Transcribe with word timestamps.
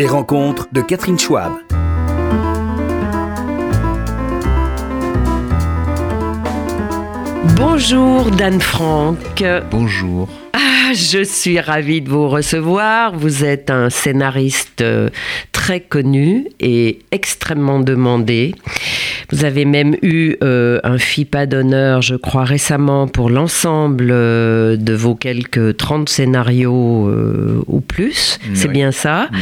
Les 0.00 0.06
rencontres 0.06 0.66
de 0.72 0.80
Catherine 0.80 1.18
Schwab. 1.18 1.52
Bonjour 7.54 8.30
Dan 8.30 8.62
Franck. 8.62 9.44
Bonjour. 9.70 10.30
Ah, 10.54 10.94
je 10.94 11.22
suis 11.22 11.60
ravie 11.60 12.00
de 12.00 12.08
vous 12.08 12.30
recevoir. 12.30 13.14
Vous 13.14 13.44
êtes 13.44 13.68
un 13.68 13.90
scénariste 13.90 14.80
euh, 14.80 15.10
très 15.52 15.80
connu 15.80 16.48
et 16.60 17.00
extrêmement 17.12 17.80
demandé. 17.80 18.54
Vous 19.32 19.44
avez 19.44 19.64
même 19.64 19.94
eu 20.02 20.36
euh, 20.42 20.80
un 20.82 20.98
FIPA 20.98 21.46
d'honneur, 21.46 22.02
je 22.02 22.16
crois, 22.16 22.44
récemment 22.44 23.06
pour 23.06 23.30
l'ensemble 23.30 24.08
euh, 24.10 24.76
de 24.76 24.92
vos 24.92 25.14
quelques 25.14 25.76
30 25.76 26.08
scénarios 26.08 27.08
euh, 27.08 27.62
ou 27.66 27.80
plus. 27.80 28.38
C'est 28.54 28.68
bien 28.68 28.90
ça. 28.90 29.28
Oui. 29.32 29.38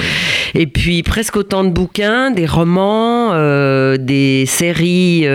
Et 0.54 0.66
puis 0.66 1.03
presque 1.03 1.36
autant 1.36 1.64
de 1.64 1.71
bouquins, 1.71 2.30
des 2.30 2.46
romans, 2.46 3.30
euh, 3.32 3.96
des 3.96 4.44
séries 4.46 5.27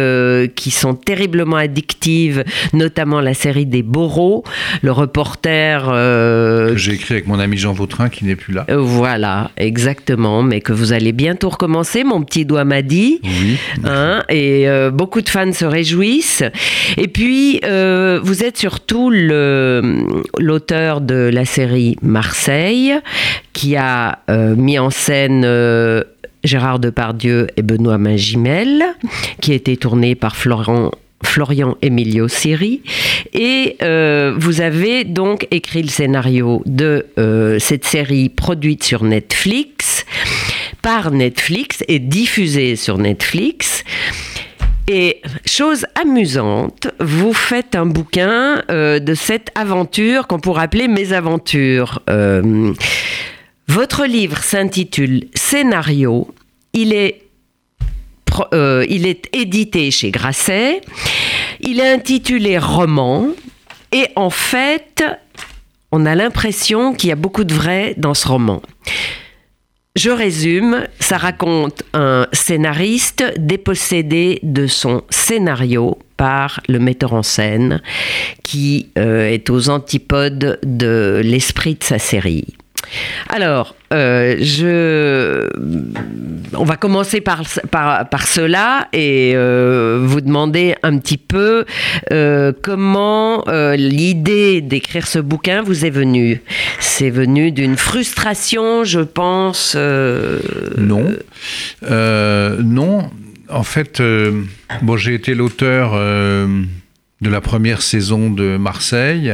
qui 0.56 0.72
sont 0.72 0.94
terriblement 0.94 1.58
addictives, 1.58 2.44
notamment 2.73 3.22
la 3.22 3.34
série 3.34 3.66
des 3.66 3.84
Boros, 3.84 4.44
le 4.81 4.92
reporter. 4.92 5.86
Que 5.86 6.73
j'ai 6.76 6.94
écrit 6.94 7.16
avec 7.16 7.28
mon 7.28 7.40
ami 7.40 7.58
Jean 7.58 7.73
Vautrin 7.73 8.09
qui 8.09 8.26
n'est 8.26 8.36
plus 8.36 8.54
là. 8.54 8.66
voilà, 8.70 9.52
exactement, 9.58 10.44
mais 10.44 10.62
que 10.62 10.73
vous 10.73 10.94
allez 10.94 11.12
bientôt 11.12 11.50
recommencer, 11.50 12.04
mon 12.04 12.22
petit 12.22 12.45
doigt 12.45 12.66
m'a 12.66 12.81
dit. 12.81 13.20
Oui. 13.23 13.58
Hein, 13.84 14.23
et 14.30 14.43
euh, 14.68 14.92
beaucoup 14.92 15.22
de 15.22 15.30
fans 15.30 15.52
se 15.52 15.66
réjouissent. 15.66 16.44
Et 16.98 17.08
puis, 17.08 17.60
euh, 17.64 18.20
vous 18.24 18.44
êtes 18.44 18.58
surtout 18.58 19.10
l'auteur 19.12 21.02
de 21.02 21.30
la 21.34 21.46
série 21.46 21.98
Marseille, 22.02 22.94
qui 23.54 23.76
a 23.76 24.20
euh, 24.30 24.56
mis 24.56 24.80
en 24.80 24.90
scène 24.90 25.44
Gérard 26.44 26.80
Depardieu 26.80 27.48
et 27.58 27.62
Benoît 27.62 27.98
Magimel, 27.98 28.84
qui 29.42 29.52
a 29.52 29.56
été 29.56 29.78
tourné 29.78 30.16
par. 30.16 30.36
Florian 31.26 31.78
Emilio 31.82 32.28
Siri 32.28 32.82
et 33.34 33.78
vous 33.80 34.60
avez 34.60 35.06
donc 35.06 35.48
écrit 35.52 35.82
le 35.82 35.88
scénario 35.88 36.62
de 36.66 37.06
cette 37.60 37.86
série 37.86 38.28
produite 38.28 38.84
sur 38.84 39.06
Netflix 39.06 40.06
par 40.84 41.12
Netflix 41.12 41.84
et 41.88 41.98
diffusée 41.98 42.76
sur 42.76 42.98
Netflix. 43.00 43.84
Et 44.88 45.22
chose 45.45 45.86
amusante, 45.95 46.88
vous 47.00 47.34
faites 47.34 47.76
un 47.76 47.86
bouquin 47.86 48.64
euh, 48.70 49.00
de 49.00 49.14
cette 49.14 49.50
aventure 49.56 50.28
qu'on 50.28 50.39
pourrait 50.39 50.64
appeler 50.64 50.88
Mes 50.89 51.14
aventures. 51.14 52.02
Euh, 52.09 52.73
votre 53.67 54.06
livre 54.06 54.44
s'intitule 54.44 55.28
Scénario. 55.36 56.34
Il 56.73 56.94
est, 56.94 57.22
euh, 58.54 58.86
il 58.89 59.08
est 59.08 59.34
édité 59.34 59.89
chez 59.89 60.11
Grasset. 60.11 60.81
Il 61.61 61.80
est 61.80 61.94
intitulé 61.94 62.58
Roman. 62.58 63.28
Et 63.94 64.08
en 64.17 64.30
fait, 64.30 65.04
on 65.94 66.06
a 66.06 66.16
l'impression 66.16 66.94
qu'il 66.94 67.08
y 67.09 67.14
a 67.14 67.16
beaucoup 67.16 67.45
de 67.45 67.54
vrai 67.54 67.94
dans 67.95 68.14
ce 68.14 68.28
roman. 68.28 68.61
Je 69.95 70.09
résume, 70.09 70.88
ça 70.99 71.17
raconte 71.17 71.83
un 71.94 72.25
scénariste 72.33 73.23
dépossédé 73.38 74.39
de 74.41 74.66
son 74.66 75.03
scénario 75.11 75.99
par 76.17 76.61
le 76.67 76.80
metteur 76.80 77.13
en 77.13 77.22
scène 77.22 77.80
qui 78.41 78.89
euh, 78.97 79.30
est 79.30 79.52
aux 79.52 79.69
antipodes 79.69 80.59
de 80.64 81.21
l'esprit 81.23 81.75
de 81.75 81.83
sa 81.83 81.99
série. 81.99 82.55
Alors, 83.30 83.76
euh, 83.94 84.38
je... 84.39 85.48
on 86.53 86.64
va 86.64 86.76
commencer 86.76 87.22
par, 87.22 87.44
par, 87.72 88.09
par 88.09 88.28
cela 88.28 88.88
et 88.94 89.34
euh, 89.36 90.00
vous 90.03 90.22
demander 90.22 90.76
un 90.84 90.98
petit 90.98 91.17
peu 91.17 91.66
euh, 92.11 92.52
comment 92.61 93.44
l'idée 93.76 94.61
d'écrire 94.61 95.08
ce 95.08 95.20
bouquin 95.20 95.61
vous 95.61 95.86
est 95.86 95.89
venue. 95.89 96.42
C'est 96.80 97.10
venu 97.10 97.52
d'une 97.52 97.77
frustration, 97.77 98.83
je 98.83 99.02
pense. 99.02 99.76
Non. 100.77 101.14
Non. 101.89 103.10
En 103.50 103.64
fait, 103.64 104.02
bon, 104.82 104.98
j'ai 104.98 105.14
été 105.14 105.36
l'auteur 105.36 105.94
de 105.94 107.30
la 107.30 107.42
première 107.42 107.82
saison 107.82 108.30
de 108.30 108.58
Marseille. 108.58 109.33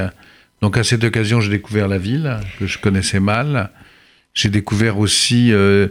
Donc 0.61 0.77
à 0.77 0.83
cette 0.83 1.03
occasion, 1.03 1.41
j'ai 1.41 1.49
découvert 1.49 1.87
la 1.87 1.97
ville 1.97 2.37
que 2.59 2.67
je 2.67 2.79
connaissais 2.79 3.19
mal. 3.19 3.69
J'ai 4.33 4.49
découvert 4.49 4.99
aussi 4.99 5.51
euh, 5.51 5.87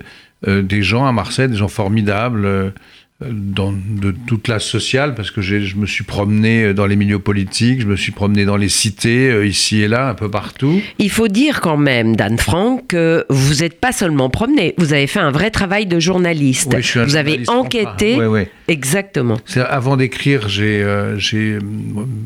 euh, 0.46 0.62
des 0.62 0.82
gens 0.82 1.06
à 1.06 1.12
Marseille, 1.12 1.48
des 1.48 1.56
gens 1.56 1.68
formidables. 1.68 2.72
Dans, 3.20 3.72
de 3.72 4.14
toute 4.28 4.44
classe 4.44 4.64
sociale, 4.64 5.16
parce 5.16 5.32
que 5.32 5.40
je 5.42 5.74
me 5.74 5.86
suis 5.86 6.04
promené 6.04 6.72
dans 6.72 6.86
les 6.86 6.94
milieux 6.94 7.18
politiques, 7.18 7.80
je 7.80 7.86
me 7.86 7.96
suis 7.96 8.12
promené 8.12 8.44
dans 8.44 8.56
les 8.56 8.68
cités, 8.68 9.28
euh, 9.30 9.44
ici 9.44 9.82
et 9.82 9.88
là, 9.88 10.08
un 10.10 10.14
peu 10.14 10.30
partout. 10.30 10.80
Il 11.00 11.10
faut 11.10 11.26
dire 11.26 11.60
quand 11.60 11.76
même, 11.76 12.14
Dan 12.14 12.38
Franck, 12.38 12.86
que 12.88 13.26
vous 13.28 13.54
n'êtes 13.56 13.80
pas 13.80 13.90
seulement 13.90 14.30
promené, 14.30 14.74
vous 14.78 14.92
avez 14.92 15.08
fait 15.08 15.18
un 15.18 15.32
vrai 15.32 15.50
travail 15.50 15.86
de 15.86 15.98
journaliste. 15.98 16.70
Oui, 16.72 16.80
je 16.80 16.86
suis 16.86 17.00
un 17.00 17.04
vous 17.06 17.16
avez 17.16 17.40
enquêté. 17.48 18.14
Ouais, 18.16 18.26
ouais. 18.26 18.50
Exactement. 18.68 19.38
Avant 19.68 19.96
d'écrire, 19.96 20.48
j'ai, 20.48 20.80
euh, 20.84 21.18
j'ai, 21.18 21.54
euh, 21.54 21.60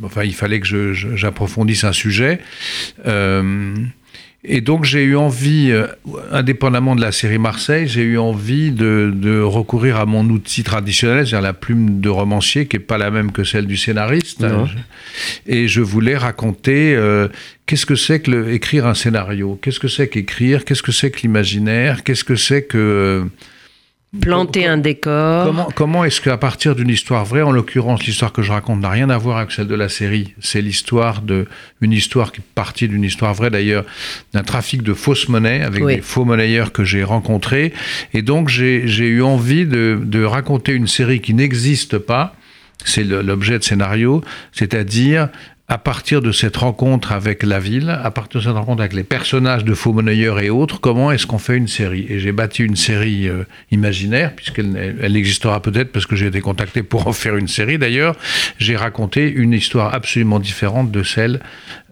enfin, 0.03 0.25
il 0.25 0.35
fallait 0.35 0.61
que 0.61 0.67
je- 0.67 0.93
je- 0.93 1.17
j'approfondisse 1.17 1.85
un 1.85 1.93
sujet. 1.93 2.39
Euh, 3.07 3.75
et 4.45 4.61
donc, 4.61 4.85
j'ai 4.85 5.05
eu 5.05 5.15
envie, 5.17 5.71
euh, 5.71 5.87
indépendamment 6.33 6.97
de 6.97 7.01
la 7.01 7.13
série 7.13 7.39
Marseille, 7.39 7.87
j'ai 7.87 8.03
eu 8.03 8.19
envie 8.19 8.73
de, 8.73 9.13
de 9.15 9.41
recourir 9.41 9.99
à 9.99 10.07
mon 10.07 10.25
outil 10.29 10.65
traditionnel, 10.65 11.27
c'est-à-dire 11.27 11.43
la 11.43 11.53
plume 11.53 12.01
de 12.01 12.09
romancier, 12.09 12.67
qui 12.67 12.77
n'est 12.77 12.83
pas 12.83 12.99
la 12.99 13.11
même 13.11 13.31
que 13.31 13.45
celle 13.45 13.67
du 13.67 13.77
scénariste. 13.77 14.41
Et 15.47 15.69
je 15.69 15.81
voulais 15.81 16.17
raconter 16.17 16.95
euh, 16.97 17.29
qu'est-ce 17.67 17.87
que 17.87 17.95
c'est 17.95 18.21
que 18.21 18.31
le- 18.33 18.53
écrire 18.53 18.87
un 18.87 18.95
scénario, 18.95 19.59
qu'est-ce 19.63 19.79
que 19.79 19.89
c'est 19.89 20.09
qu'écrire, 20.09 20.65
qu'est-ce 20.65 20.83
que 20.83 20.93
c'est 20.93 21.11
que 21.13 21.21
l'imaginaire, 21.23 22.03
qu'est-ce 22.03 22.25
que 22.25 22.35
c'est 22.37 22.63
que... 22.65 22.79
euh, 22.79 23.25
Planter 24.21 24.67
un 24.67 24.77
décor. 24.77 25.47
Comment, 25.47 25.69
comment 25.75 26.05
est-ce 26.05 26.21
qu'à 26.21 26.37
partir 26.37 26.75
d'une 26.75 26.91
histoire 26.91 27.25
vraie, 27.25 27.41
en 27.41 27.51
l'occurrence 27.51 28.05
l'histoire 28.05 28.31
que 28.31 28.43
je 28.43 28.53
raconte 28.53 28.81
n'a 28.81 28.91
rien 28.91 29.09
à 29.09 29.17
voir 29.17 29.39
avec 29.39 29.53
celle 29.53 29.69
de 29.69 29.75
la 29.75 29.89
série, 29.89 30.35
c'est 30.39 30.61
l'histoire 30.61 31.23
de 31.23 31.47
une 31.81 31.93
histoire 31.93 32.31
qui 32.31 32.41
est 32.43 32.45
partie 32.55 32.89
d'une 32.89 33.05
histoire 33.05 33.33
vraie 33.33 33.49
d'ailleurs 33.49 33.87
d'un 34.35 34.43
trafic 34.43 34.83
de 34.83 34.93
fausses 34.93 35.31
monnaies 35.31 35.63
avec 35.63 35.83
Oui. 35.83 35.97
des 35.97 36.03
faux 36.03 36.27
monnayeurs 36.27 36.73
que 36.73 36.85
j'ai 36.85 37.05
rencontrés 37.05 37.73
et 38.13 38.21
donc 38.21 38.51
j'ai 38.51 38.85
eu 38.85 39.23
envie 39.23 39.65
de, 39.65 39.99
de 40.03 40.23
raconter 40.25 40.73
une 40.73 40.89
série 40.89 41.21
qui 41.23 41.33
n'existe 41.33 41.97
pas, 41.97 42.37
c'est 42.85 43.05
l'objet 43.05 43.59
de 43.59 43.65
scénario, 43.65 44.23
c'est-à-dire 44.53 45.31
à 45.69 45.79
partir 45.79 46.21
de 46.21 46.33
cette 46.33 46.57
rencontre 46.59 47.13
avec 47.13 47.43
la 47.45 47.59
ville, 47.59 47.89
à 47.89 48.11
partir 48.11 48.41
de 48.41 48.45
cette 48.45 48.55
rencontre 48.55 48.81
avec 48.81 48.93
les 48.93 49.05
personnages 49.05 49.65
de 49.65 49.73
faux 49.75 49.93
monnayeurs 49.95 50.39
et 50.41 50.51
autres, 50.51 50.81
comment 50.81 51.11
est-ce 51.13 51.27
qu'on 51.27 51.39
fait 51.39 51.57
une 51.57 51.69
série? 51.69 52.05
Et 52.11 52.19
j'ai 52.19 52.33
bâti 52.33 52.63
une 52.63 52.77
série 52.77 53.29
euh, 53.29 53.45
imaginaire, 53.71 54.35
puisqu'elle 54.37 54.77
elle- 54.77 54.97
elle 55.01 55.17
existera 55.17 55.63
peut-être 55.63 55.91
parce 55.93 56.05
que 56.05 56.15
j'ai 56.17 56.27
été 56.27 56.41
contacté 56.41 56.83
pour 56.83 57.07
en 57.07 57.13
faire 57.13 57.37
une 57.37 57.49
série 57.49 57.79
d'ailleurs. 57.79 58.17
J'ai 58.59 58.77
raconté 58.77 59.31
une 59.31 59.53
histoire 59.55 59.95
absolument 59.95 60.41
différente 60.41 60.91
de 60.91 61.03
celle 61.03 61.41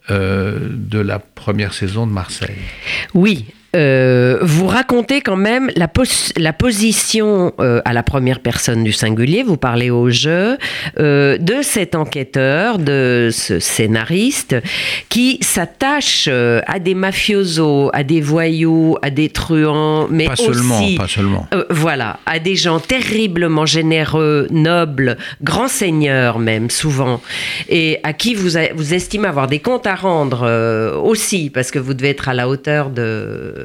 euh, 0.09 0.59
de 0.71 0.99
la 0.99 1.19
première 1.19 1.73
saison 1.73 2.05
de 2.05 2.11
Marseille. 2.11 2.57
Oui. 3.13 3.45
Euh, 3.75 4.37
vous 4.41 4.67
racontez 4.67 5.21
quand 5.21 5.35
même 5.35 5.69
la, 5.75 5.87
pos- 5.87 6.31
la 6.37 6.53
position 6.53 7.53
euh, 7.59 7.81
à 7.85 7.93
la 7.93 8.03
première 8.03 8.39
personne 8.39 8.83
du 8.83 8.91
singulier, 8.91 9.43
vous 9.43 9.57
parlez 9.57 9.89
au 9.89 10.09
jeu, 10.09 10.57
euh, 10.99 11.37
de 11.37 11.61
cet 11.61 11.95
enquêteur, 11.95 12.77
de 12.79 13.29
ce 13.31 13.59
scénariste, 13.59 14.55
qui 15.09 15.37
s'attache 15.41 16.27
à 16.27 16.79
des 16.79 16.95
mafiosos, 16.95 17.89
à 17.93 18.03
des 18.03 18.21
voyous, 18.21 18.97
à 19.01 19.09
des 19.09 19.29
truands, 19.29 20.07
mais 20.09 20.25
Pas 20.25 20.35
seulement, 20.35 20.83
aussi 20.83 20.95
pas 20.95 21.07
seulement. 21.07 21.47
Voilà, 21.69 22.19
à 22.25 22.39
des 22.39 22.55
gens 22.55 22.79
terriblement 22.79 23.65
généreux, 23.65 24.47
nobles, 24.51 25.17
grands 25.41 25.67
seigneurs 25.67 26.39
même 26.39 26.69
souvent, 26.69 27.21
et 27.69 27.99
à 28.03 28.13
qui 28.13 28.35
vous, 28.35 28.57
a- 28.57 28.73
vous 28.75 28.93
estimez 28.93 29.27
avoir 29.27 29.47
des 29.47 29.59
comptes 29.59 29.87
à 29.87 29.95
rendre 29.95 30.99
aussi, 31.03 31.49
parce 31.49 31.71
que 31.71 31.79
vous 31.79 31.93
devez 31.93 32.09
être 32.09 32.27
à 32.29 32.33
la 32.33 32.49
hauteur 32.49 32.89
de... 32.89 33.60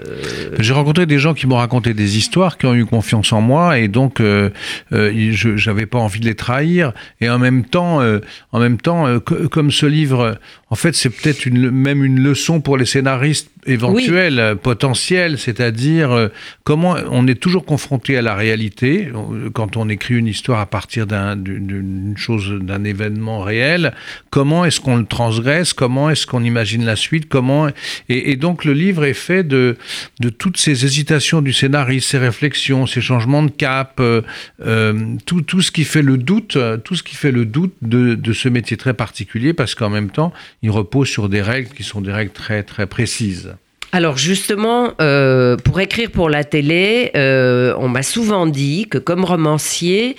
J'ai 0.59 0.73
rencontré 0.73 1.07
des 1.07 1.19
gens 1.19 1.35
qui 1.35 1.47
m'ont 1.47 1.57
raconté 1.57 1.95
des 1.95 2.17
histoires, 2.19 2.59
qui 2.59 2.67
ont 2.67 2.75
eu 2.75 2.85
confiance 2.87 3.33
en 3.33 3.41
moi, 3.41 3.79
et 3.79 3.89
donc 3.89 4.21
euh, 4.21 4.51
euh, 4.93 5.13
je 5.33 5.57
j'avais 5.57 5.87
pas 5.87 5.99
envie 5.99 6.21
de 6.21 6.27
les 6.27 6.35
trahir. 6.35 6.93
Et 7.21 7.29
en 7.31 7.39
même 7.39 7.65
temps, 7.65 8.01
euh, 8.01 8.21
en 8.53 8.61
même 8.61 8.79
temps, 8.79 9.07
euh, 9.07 9.19
co- 9.21 9.49
comme 9.49 9.71
ce 9.71 9.87
livre, 9.87 10.21
euh, 10.21 10.35
en 10.71 10.75
fait, 10.75 10.95
c'est 10.97 11.11
peut-être 11.11 11.47
une, 11.47 11.71
même 11.71 12.03
une 12.05 12.21
leçon 12.21 12.61
pour 12.61 12.77
les 12.77 12.87
scénaristes 12.87 13.51
éventuels, 13.67 14.39
euh, 14.41 14.55
potentiels, 14.55 15.39
c'est-à-dire 15.39 16.11
euh, 16.13 16.29
comment 16.65 16.97
on 17.11 17.27
est 17.27 17.35
toujours 17.41 17.65
confronté 17.65 18.17
à 18.17 18.23
la 18.23 18.35
réalité 18.35 19.09
euh, 19.15 19.51
quand 19.53 19.77
on 19.77 19.89
écrit 19.89 20.15
une 20.15 20.27
histoire 20.29 20.61
à 20.61 20.67
partir 20.67 21.07
d'un- 21.07 21.37
d'une 21.37 21.67
d'une 21.67 22.15
chose, 22.17 22.53
d'un 22.61 22.85
événement 22.85 23.41
réel. 23.41 23.93
Comment 24.31 24.65
est-ce 24.65 24.81
qu'on 24.81 24.97
le 24.97 25.05
transgresse 25.07 25.73
Comment 25.73 26.11
est-ce 26.11 26.27
qu'on 26.27 26.45
imagine 26.45 26.85
la 26.85 26.97
suite 26.97 27.29
Comment 27.29 27.69
et, 28.09 28.31
et 28.31 28.37
donc 28.37 28.65
le 28.65 28.73
livre 28.73 29.05
est 29.05 29.15
fait 29.15 29.43
de 29.45 29.77
de 30.21 30.29
toutes 30.29 30.57
ces 30.57 30.85
hésitations 30.85 31.43
du 31.43 31.53
scénariste, 31.53 32.11
ses 32.11 32.19
réflexions, 32.19 32.87
ses 32.87 33.01
changements 33.01 33.43
de 33.43 33.51
cap, 33.51 33.99
euh, 34.01 34.23
euh, 34.65 35.17
tout, 35.27 35.43
tout 35.43 35.63
ce 35.63 35.71
qui 35.71 35.85
fait 35.85 36.03
le 36.03 36.19
doute, 36.19 36.59
tout 36.85 36.95
ce 36.95 37.03
qui 37.03 37.17
fait 37.17 37.33
le 37.33 37.45
doute 37.45 37.75
de, 37.83 38.15
de 38.15 38.33
ce 38.33 38.49
métier 38.49 38.77
très 38.77 38.95
particulier, 38.95 39.53
parce 39.53 39.75
qu'en 39.75 39.91
même 39.91 40.11
temps, 40.11 40.33
il 40.63 40.71
repose 40.71 41.09
sur 41.09 41.29
des 41.29 41.43
règles 41.43 41.71
qui 41.71 41.83
sont 41.83 42.01
des 42.01 42.13
règles 42.13 42.33
très 42.33 42.63
très 42.63 42.87
précises. 42.87 43.55
Alors 43.93 44.17
justement, 44.17 44.93
euh, 45.01 45.57
pour 45.57 45.81
écrire 45.81 46.11
pour 46.11 46.29
la 46.29 46.45
télé, 46.45 47.13
euh, 47.17 47.75
on 47.79 47.89
m'a 47.89 48.03
souvent 48.03 48.47
dit 48.47 48.87
que 48.91 48.99
comme 48.99 49.25
romancier, 49.25 50.17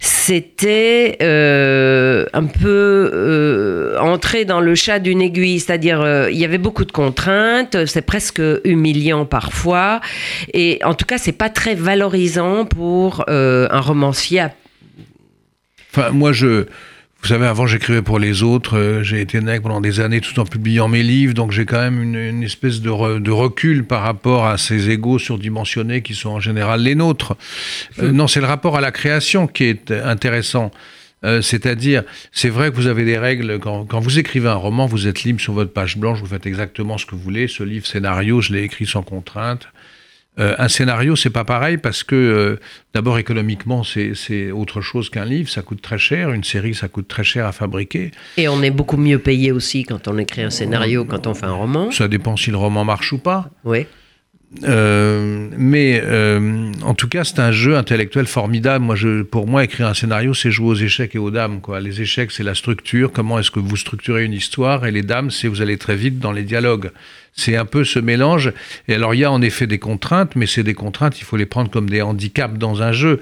c'était 0.00 1.18
euh, 1.20 2.26
un 2.32 2.44
peu 2.44 3.96
entrer 4.00 4.44
dans 4.44 4.60
le 4.60 4.74
chat 4.74 4.98
d'une 4.98 5.20
aiguille, 5.20 5.60
c'est-à-dire 5.60 6.28
il 6.30 6.38
y 6.38 6.44
avait 6.44 6.58
beaucoup 6.58 6.84
de 6.84 6.92
contraintes, 6.92 7.86
c'est 7.86 8.02
presque 8.02 8.42
humiliant 8.64 9.26
parfois, 9.26 10.00
et 10.54 10.78
en 10.84 10.94
tout 10.94 11.04
cas 11.04 11.18
c'est 11.18 11.32
pas 11.32 11.50
très 11.50 11.74
valorisant 11.74 12.64
pour 12.64 13.24
un 13.28 13.80
romancier. 13.80 14.46
Enfin, 15.90 16.10
moi 16.10 16.32
je 16.32 16.66
vous 17.22 17.28
savez, 17.28 17.46
avant 17.46 17.68
j'écrivais 17.68 18.02
pour 18.02 18.18
les 18.18 18.42
autres, 18.42 18.76
euh, 18.76 19.02
j'ai 19.04 19.20
été 19.20 19.40
nègre 19.40 19.62
pendant 19.62 19.80
des 19.80 20.00
années 20.00 20.20
tout 20.20 20.38
en 20.40 20.44
publiant 20.44 20.88
mes 20.88 21.04
livres, 21.04 21.34
donc 21.34 21.52
j'ai 21.52 21.64
quand 21.64 21.78
même 21.78 22.02
une, 22.02 22.42
espèce 22.42 22.80
de, 22.80 22.90
recul 22.90 23.84
par 23.84 24.02
rapport 24.02 24.46
à 24.46 24.58
ces 24.58 24.90
égaux 24.90 25.20
surdimensionnés 25.20 26.02
qui 26.02 26.14
sont 26.14 26.30
en 26.30 26.40
général 26.40 26.82
les 26.82 26.96
nôtres. 26.96 27.36
Euh, 28.00 28.10
non, 28.10 28.26
c'est 28.26 28.40
le 28.40 28.46
rapport 28.46 28.76
à 28.76 28.80
la 28.80 28.90
création 28.90 29.46
qui 29.46 29.64
est 29.64 29.92
intéressant. 29.92 30.72
Euh, 31.24 31.40
c'est-à-dire, 31.40 32.02
c'est 32.32 32.48
vrai 32.48 32.72
que 32.72 32.74
vous 32.74 32.88
avez 32.88 33.04
des 33.04 33.18
règles. 33.18 33.60
Quand, 33.60 33.84
quand, 33.84 34.00
vous 34.00 34.18
écrivez 34.18 34.48
un 34.48 34.56
roman, 34.56 34.86
vous 34.86 35.06
êtes 35.06 35.22
libre 35.22 35.40
sur 35.40 35.52
votre 35.52 35.72
page 35.72 35.96
blanche, 35.96 36.18
vous 36.18 36.26
faites 36.26 36.46
exactement 36.46 36.98
ce 36.98 37.06
que 37.06 37.14
vous 37.14 37.22
voulez. 37.22 37.46
Ce 37.46 37.62
livre 37.62 37.86
scénario, 37.86 38.40
je 38.40 38.52
l'ai 38.52 38.64
écrit 38.64 38.86
sans 38.86 39.02
contrainte. 39.04 39.68
Euh, 40.38 40.54
un 40.58 40.68
scénario, 40.68 41.14
c'est 41.14 41.30
pas 41.30 41.44
pareil 41.44 41.76
parce 41.76 42.02
que 42.04 42.14
euh, 42.14 42.56
d'abord 42.94 43.18
économiquement, 43.18 43.82
c'est 43.84 44.50
autre 44.50 44.80
chose 44.80 45.10
qu'un 45.10 45.26
livre. 45.26 45.50
Ça 45.50 45.60
coûte 45.60 45.82
très 45.82 45.98
cher. 45.98 46.32
Une 46.32 46.44
série, 46.44 46.74
ça 46.74 46.88
coûte 46.88 47.06
très 47.06 47.24
cher 47.24 47.46
à 47.46 47.52
fabriquer. 47.52 48.12
Et 48.38 48.48
on 48.48 48.62
est 48.62 48.70
beaucoup 48.70 48.96
mieux 48.96 49.18
payé 49.18 49.52
aussi 49.52 49.84
quand 49.84 50.08
on 50.08 50.16
écrit 50.16 50.42
un 50.42 50.50
scénario, 50.50 51.04
quand 51.04 51.26
on 51.26 51.34
fait 51.34 51.46
un 51.46 51.52
roman. 51.52 51.90
Ça 51.90 52.08
dépend 52.08 52.36
si 52.36 52.50
le 52.50 52.56
roman 52.56 52.84
marche 52.84 53.12
ou 53.12 53.18
pas. 53.18 53.50
Oui. 53.64 53.86
Euh, 54.64 55.48
mais 55.56 56.02
en 56.82 56.94
tout 56.94 57.08
cas, 57.08 57.24
c'est 57.24 57.38
un 57.38 57.52
jeu 57.52 57.76
intellectuel 57.76 58.26
formidable. 58.26 58.84
Moi, 58.86 58.96
je, 58.96 59.22
pour 59.22 59.46
moi, 59.46 59.64
écrire 59.64 59.86
un 59.86 59.94
scénario, 59.94 60.32
c'est 60.32 60.50
jouer 60.50 60.68
aux 60.68 60.74
échecs 60.74 61.14
et 61.14 61.18
aux 61.18 61.30
dames. 61.30 61.60
Quoi. 61.60 61.80
Les 61.80 62.00
échecs, 62.00 62.30
c'est 62.30 62.42
la 62.42 62.54
structure. 62.54 63.12
Comment 63.12 63.38
est-ce 63.38 63.50
que 63.50 63.60
vous 63.60 63.76
structurez 63.76 64.24
une 64.24 64.32
histoire? 64.32 64.86
Et 64.86 64.92
les 64.92 65.02
dames, 65.02 65.30
c'est 65.30 65.48
vous 65.48 65.60
allez 65.60 65.76
très 65.76 65.96
vite 65.96 66.18
dans 66.18 66.32
les 66.32 66.42
dialogues. 66.42 66.90
C'est 67.34 67.56
un 67.56 67.64
peu 67.64 67.82
ce 67.84 67.98
mélange. 67.98 68.52
Et 68.88 68.94
alors, 68.94 69.14
il 69.14 69.20
y 69.20 69.24
a 69.24 69.32
en 69.32 69.40
effet 69.40 69.66
des 69.66 69.78
contraintes, 69.78 70.36
mais 70.36 70.46
c'est 70.46 70.62
des 70.62 70.74
contraintes, 70.74 71.18
il 71.18 71.24
faut 71.24 71.38
les 71.38 71.46
prendre 71.46 71.70
comme 71.70 71.88
des 71.88 72.02
handicaps 72.02 72.58
dans 72.58 72.82
un 72.82 72.92
jeu. 72.92 73.20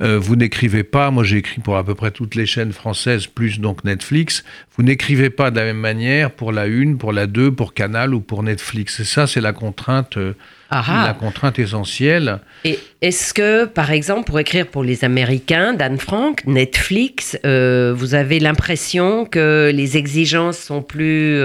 Euh, 0.00 0.18
vous 0.18 0.34
n'écrivez 0.34 0.82
pas, 0.82 1.12
moi 1.12 1.22
j'ai 1.22 1.36
écrit 1.36 1.60
pour 1.60 1.76
à 1.76 1.84
peu 1.84 1.94
près 1.94 2.10
toutes 2.10 2.34
les 2.34 2.44
chaînes 2.44 2.72
françaises, 2.72 3.28
plus 3.28 3.60
donc 3.60 3.84
Netflix, 3.84 4.42
vous 4.76 4.82
n'écrivez 4.82 5.30
pas 5.30 5.52
de 5.52 5.56
la 5.56 5.64
même 5.64 5.78
manière 5.78 6.32
pour 6.32 6.50
la 6.50 6.66
une, 6.66 6.98
pour 6.98 7.12
la 7.12 7.28
deux, 7.28 7.52
pour 7.52 7.72
Canal 7.72 8.14
ou 8.14 8.20
pour 8.20 8.42
Netflix. 8.42 8.98
Et 8.98 9.04
ça, 9.04 9.28
c'est 9.28 9.40
la 9.40 9.52
contrainte. 9.52 10.16
Euh, 10.16 10.34
la 10.70 11.14
contrainte 11.18 11.58
essentielle. 11.58 12.38
Et 12.64 12.78
est-ce 13.02 13.34
que, 13.34 13.66
par 13.66 13.90
exemple, 13.90 14.24
pour 14.24 14.40
écrire 14.40 14.66
pour 14.66 14.82
les 14.82 15.04
Américains, 15.04 15.74
Dan 15.74 15.98
Frank, 15.98 16.46
Netflix, 16.46 17.38
euh, 17.44 17.92
vous 17.94 18.14
avez 18.14 18.40
l'impression 18.40 19.26
que 19.26 19.70
les 19.74 19.98
exigences 19.98 20.58
sont 20.58 20.80
plus 20.80 21.38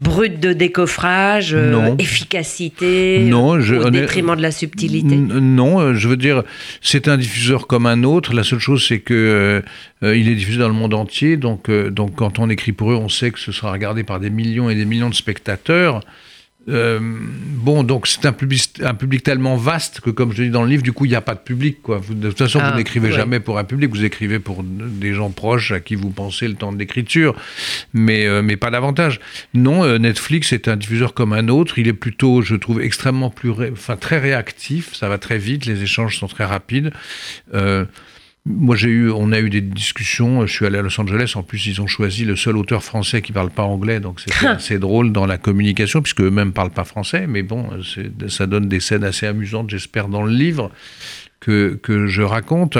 brut 0.00 0.40
de 0.40 0.52
décoffrage, 0.52 1.54
euh, 1.54 1.94
efficacité, 1.98 3.20
non, 3.20 3.60
je, 3.60 3.74
au 3.76 3.90
détriment 3.90 4.36
de 4.36 4.42
la 4.42 4.50
subtilité 4.50 5.16
Non, 5.16 5.80
euh, 5.80 5.94
je 5.94 6.08
veux 6.08 6.16
dire, 6.16 6.42
c'est 6.80 7.08
un 7.08 7.16
diffuseur 7.16 7.66
comme 7.66 7.86
un 7.86 8.02
autre. 8.02 8.34
La 8.34 8.42
seule 8.42 8.58
chose, 8.58 8.84
c'est 8.86 8.98
que 8.98 9.62
euh, 10.02 10.16
il 10.16 10.28
est 10.28 10.34
diffusé 10.34 10.58
dans 10.58 10.68
le 10.68 10.74
monde 10.74 10.94
entier. 10.94 11.36
Donc, 11.36 11.70
donc, 11.70 12.16
quand 12.16 12.38
on 12.38 12.50
écrit 12.50 12.72
pour 12.72 12.92
eux, 12.92 12.96
on 12.96 13.08
sait 13.08 13.30
que 13.30 13.38
ce 13.38 13.52
sera 13.52 13.72
regardé 13.72 14.02
par 14.04 14.20
des 14.20 14.30
millions 14.30 14.68
et 14.68 14.74
des 14.74 14.84
millions 14.84 15.10
de 15.10 15.14
spectateurs. 15.14 16.00
Euh, 16.68 16.98
bon, 17.00 17.82
donc 17.82 18.06
c'est 18.06 18.24
un 18.26 18.32
public, 18.32 18.80
un 18.82 18.94
public 18.94 19.22
tellement 19.22 19.56
vaste 19.56 20.00
que, 20.00 20.10
comme 20.10 20.32
je 20.32 20.44
dis 20.44 20.50
dans 20.50 20.62
le 20.62 20.68
livre, 20.68 20.82
du 20.82 20.92
coup, 20.92 21.04
il 21.04 21.10
n'y 21.10 21.14
a 21.14 21.20
pas 21.20 21.34
de 21.34 21.40
public. 21.40 21.82
Quoi. 21.82 22.00
de 22.08 22.28
toute 22.28 22.38
façon, 22.38 22.58
vous 22.58 22.64
ah, 22.72 22.76
n'écrivez 22.76 23.12
jamais 23.12 23.40
pour 23.40 23.58
un 23.58 23.64
public, 23.64 23.90
vous 23.90 24.04
écrivez 24.04 24.38
pour 24.38 24.62
des 24.64 25.12
gens 25.12 25.30
proches 25.30 25.72
à 25.72 25.80
qui 25.80 25.94
vous 25.94 26.10
pensez 26.10 26.48
le 26.48 26.54
temps 26.54 26.72
de 26.72 26.78
l'écriture, 26.78 27.34
mais, 27.92 28.26
euh, 28.26 28.42
mais 28.42 28.56
pas 28.56 28.70
davantage. 28.70 29.20
Non, 29.52 29.84
euh, 29.84 29.98
Netflix 29.98 30.52
est 30.52 30.68
un 30.68 30.76
diffuseur 30.76 31.14
comme 31.14 31.32
un 31.32 31.48
autre. 31.48 31.78
Il 31.78 31.88
est 31.88 31.92
plutôt, 31.92 32.42
je 32.42 32.56
trouve, 32.56 32.80
extrêmement 32.80 33.30
plus, 33.30 33.50
enfin, 33.72 33.96
très 33.96 34.18
réactif. 34.18 34.94
Ça 34.94 35.08
va 35.08 35.18
très 35.18 35.38
vite, 35.38 35.66
les 35.66 35.82
échanges 35.82 36.18
sont 36.18 36.28
très 36.28 36.44
rapides. 36.44 36.92
Moi, 38.46 38.76
j'ai 38.76 38.90
eu, 38.90 39.10
on 39.10 39.32
a 39.32 39.40
eu 39.40 39.48
des 39.48 39.62
discussions. 39.62 40.46
Je 40.46 40.52
suis 40.52 40.66
allé 40.66 40.76
à 40.78 40.82
Los 40.82 41.00
Angeles. 41.00 41.32
En 41.34 41.42
plus, 41.42 41.66
ils 41.66 41.80
ont 41.80 41.86
choisi 41.86 42.26
le 42.26 42.36
seul 42.36 42.58
auteur 42.58 42.84
français 42.84 43.22
qui 43.22 43.32
parle 43.32 43.50
pas 43.50 43.62
anglais, 43.62 44.00
donc 44.00 44.20
c'est 44.20 44.46
assez 44.46 44.78
drôle 44.78 45.12
dans 45.12 45.24
la 45.24 45.38
communication, 45.38 46.02
puisque 46.02 46.20
eux-mêmes 46.20 46.52
parlent 46.52 46.70
pas 46.70 46.84
français. 46.84 47.26
Mais 47.26 47.42
bon, 47.42 47.70
ça 48.28 48.46
donne 48.46 48.68
des 48.68 48.80
scènes 48.80 49.04
assez 49.04 49.26
amusantes, 49.26 49.70
j'espère, 49.70 50.08
dans 50.08 50.22
le 50.22 50.32
livre 50.32 50.70
que, 51.40 51.78
que 51.82 52.06
je 52.06 52.20
raconte. 52.20 52.76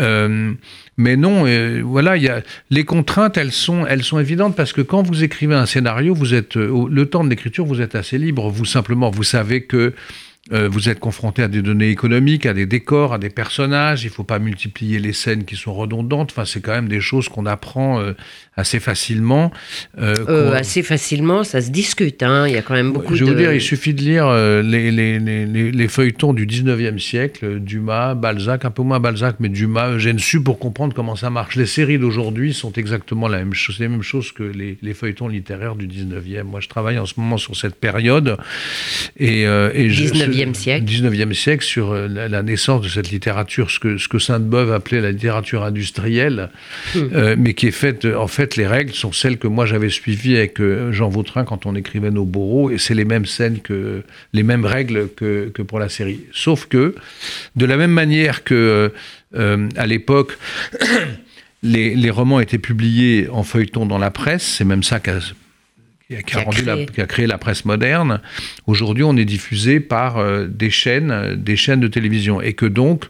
Euh, 0.00 0.52
mais 0.96 1.16
non, 1.16 1.46
euh, 1.46 1.80
voilà, 1.84 2.16
y 2.16 2.28
a, 2.28 2.42
les 2.70 2.84
contraintes, 2.84 3.36
elles 3.36 3.52
sont, 3.52 3.86
elles 3.86 4.02
sont 4.02 4.18
évidentes 4.18 4.56
parce 4.56 4.72
que 4.72 4.80
quand 4.80 5.02
vous 5.02 5.22
écrivez 5.22 5.54
un 5.54 5.66
scénario, 5.66 6.12
vous 6.12 6.34
êtes, 6.34 6.56
le 6.56 7.06
temps 7.06 7.22
de 7.22 7.30
l'écriture, 7.30 7.64
vous 7.64 7.80
êtes 7.80 7.94
assez 7.94 8.18
libre. 8.18 8.50
Vous 8.50 8.64
simplement, 8.64 9.10
vous 9.10 9.22
savez 9.22 9.62
que 9.62 9.94
euh, 10.52 10.68
vous 10.68 10.88
êtes 10.88 10.98
confronté 10.98 11.42
à 11.42 11.48
des 11.48 11.60
données 11.60 11.90
économiques, 11.90 12.46
à 12.46 12.54
des 12.54 12.66
décors, 12.66 13.12
à 13.12 13.18
des 13.18 13.28
personnages. 13.28 14.04
Il 14.04 14.08
ne 14.08 14.12
faut 14.12 14.24
pas 14.24 14.38
multiplier 14.38 14.98
les 14.98 15.12
scènes 15.12 15.44
qui 15.44 15.56
sont 15.56 15.74
redondantes. 15.74 16.30
Enfin, 16.30 16.44
c'est 16.44 16.60
quand 16.60 16.72
même 16.72 16.88
des 16.88 17.00
choses 17.00 17.28
qu'on 17.28 17.44
apprend 17.44 18.00
euh, 18.00 18.14
assez 18.58 18.80
facilement. 18.80 19.50
Euh, 19.98 20.52
assez 20.52 20.82
facilement, 20.82 21.44
ça 21.44 21.60
se 21.60 21.70
discute. 21.70 22.22
Hein. 22.22 22.46
Il 22.48 22.54
y 22.54 22.56
a 22.56 22.62
quand 22.62 22.74
même 22.74 22.92
beaucoup 22.92 23.14
Je 23.14 23.24
vais 23.24 23.30
vous 23.30 23.36
dire, 23.36 23.52
il 23.52 23.60
suffit 23.60 23.94
de 23.94 24.02
lire 24.02 24.32
les, 24.62 24.90
les, 24.90 25.18
les, 25.18 25.72
les, 25.72 25.88
feuilletons 25.88 26.32
du 26.32 26.46
19e 26.46 26.98
siècle, 26.98 27.60
Dumas, 27.60 28.14
Balzac, 28.14 28.64
un 28.64 28.70
peu 28.70 28.82
moins 28.82 29.00
Balzac, 29.00 29.36
mais 29.40 29.48
Dumas, 29.48 29.90
Eugène 29.90 30.18
Sue, 30.18 30.42
pour 30.42 30.58
comprendre 30.58 30.94
comment 30.94 31.16
ça 31.16 31.30
marche. 31.30 31.56
Les 31.56 31.66
séries 31.66 31.98
d'aujourd'hui 31.98 32.54
sont 32.54 32.72
exactement 32.72 33.28
la 33.28 33.38
même 33.38 33.54
chose, 33.54 33.78
les 33.78 33.88
mêmes 33.88 34.02
choses 34.02 34.32
que 34.32 34.42
les, 34.42 34.94
feuilletons 34.94 35.28
littéraires 35.28 35.76
du 35.76 35.86
19e. 35.86 36.42
Moi, 36.42 36.60
je 36.60 36.68
travaille 36.68 36.98
en 36.98 37.06
ce 37.06 37.14
moment 37.16 37.38
sur 37.38 37.56
cette 37.56 37.76
période. 37.76 38.36
Et, 39.18 39.42
et 39.42 39.88
19e 39.88 40.28
19e 40.28 40.54
siècle. 40.54 40.84
19e 40.84 41.32
siècle, 41.32 41.64
sur 41.64 41.92
euh, 41.92 42.08
la, 42.08 42.42
naissance 42.42 42.82
de 42.82 42.88
cette 42.88 43.10
littérature, 43.10 43.70
ce 43.70 43.78
que, 43.78 43.98
ce 43.98 44.08
que 44.08 44.18
Sainte-Beuve 44.18 44.72
appelait 44.72 45.00
la 45.00 45.12
littérature 45.12 45.62
industrielle, 45.62 46.50
hmm. 46.94 46.98
euh, 47.12 47.36
mais 47.38 47.54
qui 47.54 47.66
est 47.66 47.72
faite, 47.72 48.04
en 48.04 48.26
fait, 48.26 48.47
les 48.56 48.66
règles 48.66 48.92
sont 48.92 49.12
celles 49.12 49.38
que 49.38 49.46
moi 49.46 49.66
j'avais 49.66 49.88
suivies 49.88 50.36
avec 50.36 50.60
euh, 50.60 50.92
Jean 50.92 51.08
Vautrin 51.08 51.44
quand 51.44 51.66
on 51.66 51.74
écrivait 51.74 52.10
nos 52.10 52.24
bourreaux, 52.24 52.70
et 52.70 52.78
c'est 52.78 52.94
les 52.94 53.04
mêmes 53.04 53.26
scènes 53.26 53.60
que, 53.60 54.02
les 54.32 54.42
mêmes 54.42 54.64
règles 54.64 55.08
que, 55.14 55.48
que 55.48 55.62
pour 55.62 55.78
la 55.78 55.88
série. 55.88 56.20
Sauf 56.32 56.66
que, 56.66 56.94
de 57.56 57.66
la 57.66 57.76
même 57.76 57.92
manière 57.92 58.44
que, 58.44 58.92
à 59.34 59.86
l'époque, 59.86 60.38
les, 61.62 61.94
les, 61.94 62.10
romans 62.10 62.40
étaient 62.40 62.58
publiés 62.58 63.28
en 63.30 63.42
feuilleton 63.42 63.86
dans 63.86 63.98
la 63.98 64.10
presse, 64.10 64.42
c'est 64.42 64.64
même 64.64 64.82
ça 64.82 65.00
qu'a 65.00 65.20
qui 66.08 66.36
a, 66.36 67.06
créé. 67.06 67.26
La, 67.26 67.38
presse 67.38 67.64
moderne. 67.64 68.20
Aujourd'hui, 68.66 69.04
on 69.04 69.16
est 69.16 69.24
diffusé 69.24 69.80
par 69.80 70.18
euh, 70.18 70.46
des 70.46 70.70
chaînes, 70.70 71.34
des 71.36 71.56
chaînes 71.56 71.80
de 71.80 71.88
télévision, 71.88 72.40
et 72.40 72.54
que 72.54 72.66
donc 72.66 73.04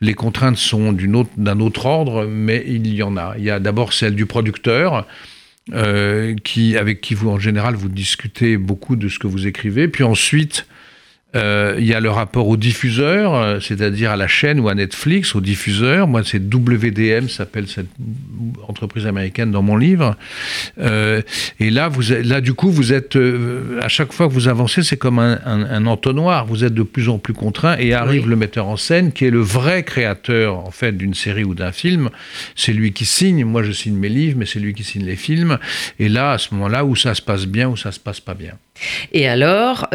les 0.00 0.14
contraintes 0.14 0.56
sont 0.56 0.92
d'un 0.92 1.60
autre, 1.60 1.86
ordre, 1.86 2.26
mais 2.26 2.64
il 2.66 2.94
y 2.94 3.02
en 3.02 3.16
a. 3.16 3.34
Il 3.38 3.44
y 3.44 3.50
a 3.50 3.58
d'abord 3.58 3.92
celle 3.92 4.14
du 4.14 4.26
producteur. 4.26 5.06
Euh, 5.74 6.34
avec 6.78 7.02
qui 7.02 7.12
vous 7.14 7.28
en 7.28 7.38
général 7.38 7.74
vous 7.74 7.90
discutez 7.90 8.56
beaucoup 8.56 8.96
de 8.96 9.10
ce 9.10 9.18
que 9.18 9.26
vous 9.26 9.46
écrivez, 9.46 9.86
puis 9.86 10.02
ensuite 10.02 10.66
il 11.78 11.86
y 11.86 11.94
a 11.94 12.00
le 12.00 12.10
rapport 12.10 12.48
au 12.48 12.56
diffuseur, 12.56 13.34
euh, 13.34 13.60
c'est-à-dire 13.60 14.10
à 14.10 14.16
la 14.16 14.28
chaîne 14.28 14.60
ou 14.60 14.68
à 14.68 14.74
Netflix, 14.74 15.34
au 15.34 15.40
diffuseur. 15.40 16.06
Moi, 16.06 16.22
c'est 16.24 16.38
WDM, 16.38 17.28
s'appelle 17.28 17.68
cette 17.68 17.88
entreprise 18.66 19.06
américaine 19.06 19.50
dans 19.50 19.62
mon 19.62 19.76
livre. 19.76 20.16
Euh, 20.80 21.22
et 21.60 21.70
là, 21.70 21.88
vous, 21.88 22.02
là, 22.24 22.40
du 22.40 22.54
coup, 22.54 22.70
vous 22.70 22.92
êtes, 22.92 23.18
à 23.80 23.88
chaque 23.88 24.12
fois 24.12 24.28
que 24.28 24.32
vous 24.32 24.48
avancez, 24.48 24.82
c'est 24.82 24.96
comme 24.96 25.18
un, 25.18 25.86
entonnoir. 25.86 26.46
Vous 26.46 26.64
êtes 26.64 26.74
de 26.74 26.82
plus 26.82 27.08
en 27.08 27.18
plus 27.18 27.34
contraint 27.34 27.76
et 27.78 27.94
arrive 27.94 28.28
le 28.28 28.36
metteur 28.36 28.66
en 28.66 28.76
scène 28.76 29.12
qui 29.12 29.24
est 29.24 29.30
le 29.30 29.40
vrai 29.40 29.82
créateur, 29.82 30.58
en 30.58 30.70
fait, 30.70 30.92
d'une 30.92 31.14
série 31.14 31.44
ou 31.44 31.54
d'un 31.54 31.72
film. 31.72 32.10
C'est 32.56 32.72
lui 32.72 32.92
qui 32.92 33.04
signe. 33.04 33.44
Moi, 33.44 33.62
je 33.62 33.72
signe 33.72 33.96
mes 33.96 34.08
livres, 34.08 34.36
mais 34.38 34.46
c'est 34.46 34.60
lui 34.60 34.74
qui 34.74 34.84
signe 34.84 35.04
les 35.04 35.16
films. 35.16 35.58
Et 35.98 36.08
là, 36.08 36.32
à 36.32 36.38
ce 36.38 36.54
moment-là, 36.54 36.84
où 36.84 36.96
ça 36.96 37.14
se 37.14 37.22
passe 37.22 37.46
bien, 37.46 37.68
où 37.68 37.76
ça 37.76 37.92
se 37.92 38.00
passe 38.00 38.20
pas 38.20 38.34
bien. 38.34 38.54
Et 39.12 39.28
alors, 39.28 39.88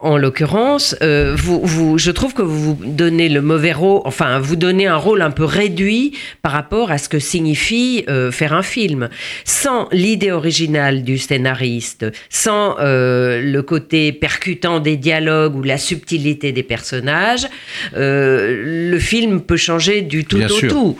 en 0.00 0.16
l'occurrence, 0.16 0.94
euh, 1.02 1.34
vous, 1.36 1.60
vous, 1.64 1.98
je 1.98 2.12
trouve 2.12 2.32
que 2.32 2.42
vous 2.42 2.78
donnez 2.84 3.28
le 3.28 3.42
mauvais 3.42 3.72
rôle, 3.72 4.00
enfin, 4.04 4.38
vous 4.38 4.54
donnez 4.54 4.86
un 4.86 4.96
rôle 4.96 5.22
un 5.22 5.32
peu 5.32 5.44
réduit 5.44 6.12
par 6.40 6.52
rapport 6.52 6.92
à 6.92 6.98
ce 6.98 7.08
que 7.08 7.18
signifie 7.18 8.04
euh, 8.08 8.30
faire 8.30 8.52
un 8.52 8.62
film. 8.62 9.08
Sans 9.44 9.88
l'idée 9.90 10.30
originale 10.30 11.02
du 11.02 11.18
scénariste, 11.18 12.06
sans 12.30 12.76
euh, 12.78 13.42
le 13.42 13.62
côté 13.62 14.12
percutant 14.12 14.78
des 14.78 14.96
dialogues 14.96 15.56
ou 15.56 15.64
la 15.64 15.78
subtilité 15.78 16.52
des 16.52 16.62
personnages, 16.62 17.48
le 17.92 18.98
film 19.00 19.40
peut 19.40 19.56
changer 19.56 20.02
du 20.02 20.24
tout 20.24 20.40
au 20.40 20.60
tout. 20.60 20.98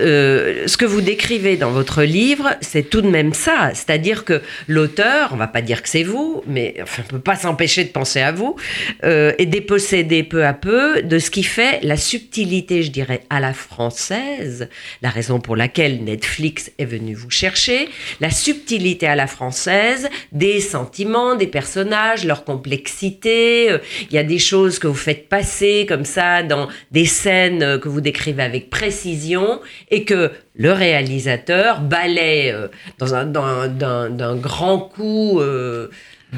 Euh, 0.00 0.66
ce 0.66 0.76
que 0.76 0.84
vous 0.84 1.00
décrivez 1.00 1.56
dans 1.56 1.70
votre 1.70 2.02
livre, 2.02 2.50
c'est 2.60 2.88
tout 2.88 3.02
de 3.02 3.08
même 3.08 3.34
ça. 3.34 3.70
C'est-à-dire 3.74 4.24
que 4.24 4.40
l'auteur, 4.66 5.30
on 5.32 5.36
va 5.36 5.46
pas 5.46 5.62
dire 5.62 5.82
que 5.82 5.88
c'est 5.88 6.02
vous, 6.02 6.42
mais 6.46 6.76
enfin, 6.82 7.02
on 7.06 7.14
peut 7.14 7.20
pas 7.20 7.36
s'empêcher 7.36 7.84
de 7.84 7.90
penser 7.90 8.20
à 8.20 8.32
vous, 8.32 8.56
euh, 9.04 9.32
est 9.38 9.46
dépossédé 9.46 10.22
peu 10.22 10.44
à 10.44 10.54
peu 10.54 11.02
de 11.02 11.18
ce 11.18 11.30
qui 11.30 11.42
fait 11.42 11.80
la 11.82 11.96
subtilité, 11.96 12.82
je 12.82 12.90
dirais, 12.90 13.22
à 13.30 13.40
la 13.40 13.52
française, 13.52 14.68
la 15.02 15.10
raison 15.10 15.40
pour 15.40 15.56
laquelle 15.56 16.02
Netflix 16.02 16.72
est 16.78 16.84
venu 16.84 17.14
vous 17.14 17.30
chercher, 17.30 17.88
la 18.20 18.30
subtilité 18.30 19.06
à 19.06 19.16
la 19.16 19.26
française 19.26 20.08
des 20.32 20.60
sentiments, 20.60 21.34
des 21.34 21.46
personnages, 21.46 22.24
leur 22.24 22.44
complexité. 22.44 23.70
Euh, 23.70 23.78
il 24.10 24.14
y 24.14 24.18
a 24.18 24.24
des 24.24 24.38
choses 24.38 24.78
que 24.78 24.86
vous 24.86 24.94
faites 24.94 25.28
passer 25.28 25.86
comme 25.88 26.04
ça 26.04 26.42
dans 26.42 26.68
des 26.90 27.06
scènes 27.06 27.78
que 27.78 27.88
vous 27.88 28.00
décrivez 28.00 28.42
avec 28.42 28.70
précision 28.70 29.60
et 29.90 30.04
que 30.04 30.30
le 30.56 30.72
réalisateur 30.72 31.80
balaie 31.80 32.52
euh, 32.52 32.68
dans 32.98 33.14
un, 33.14 33.26
d'un, 33.26 34.36
grand 34.36 34.78
coup 34.78 35.40
euh, 35.40 35.88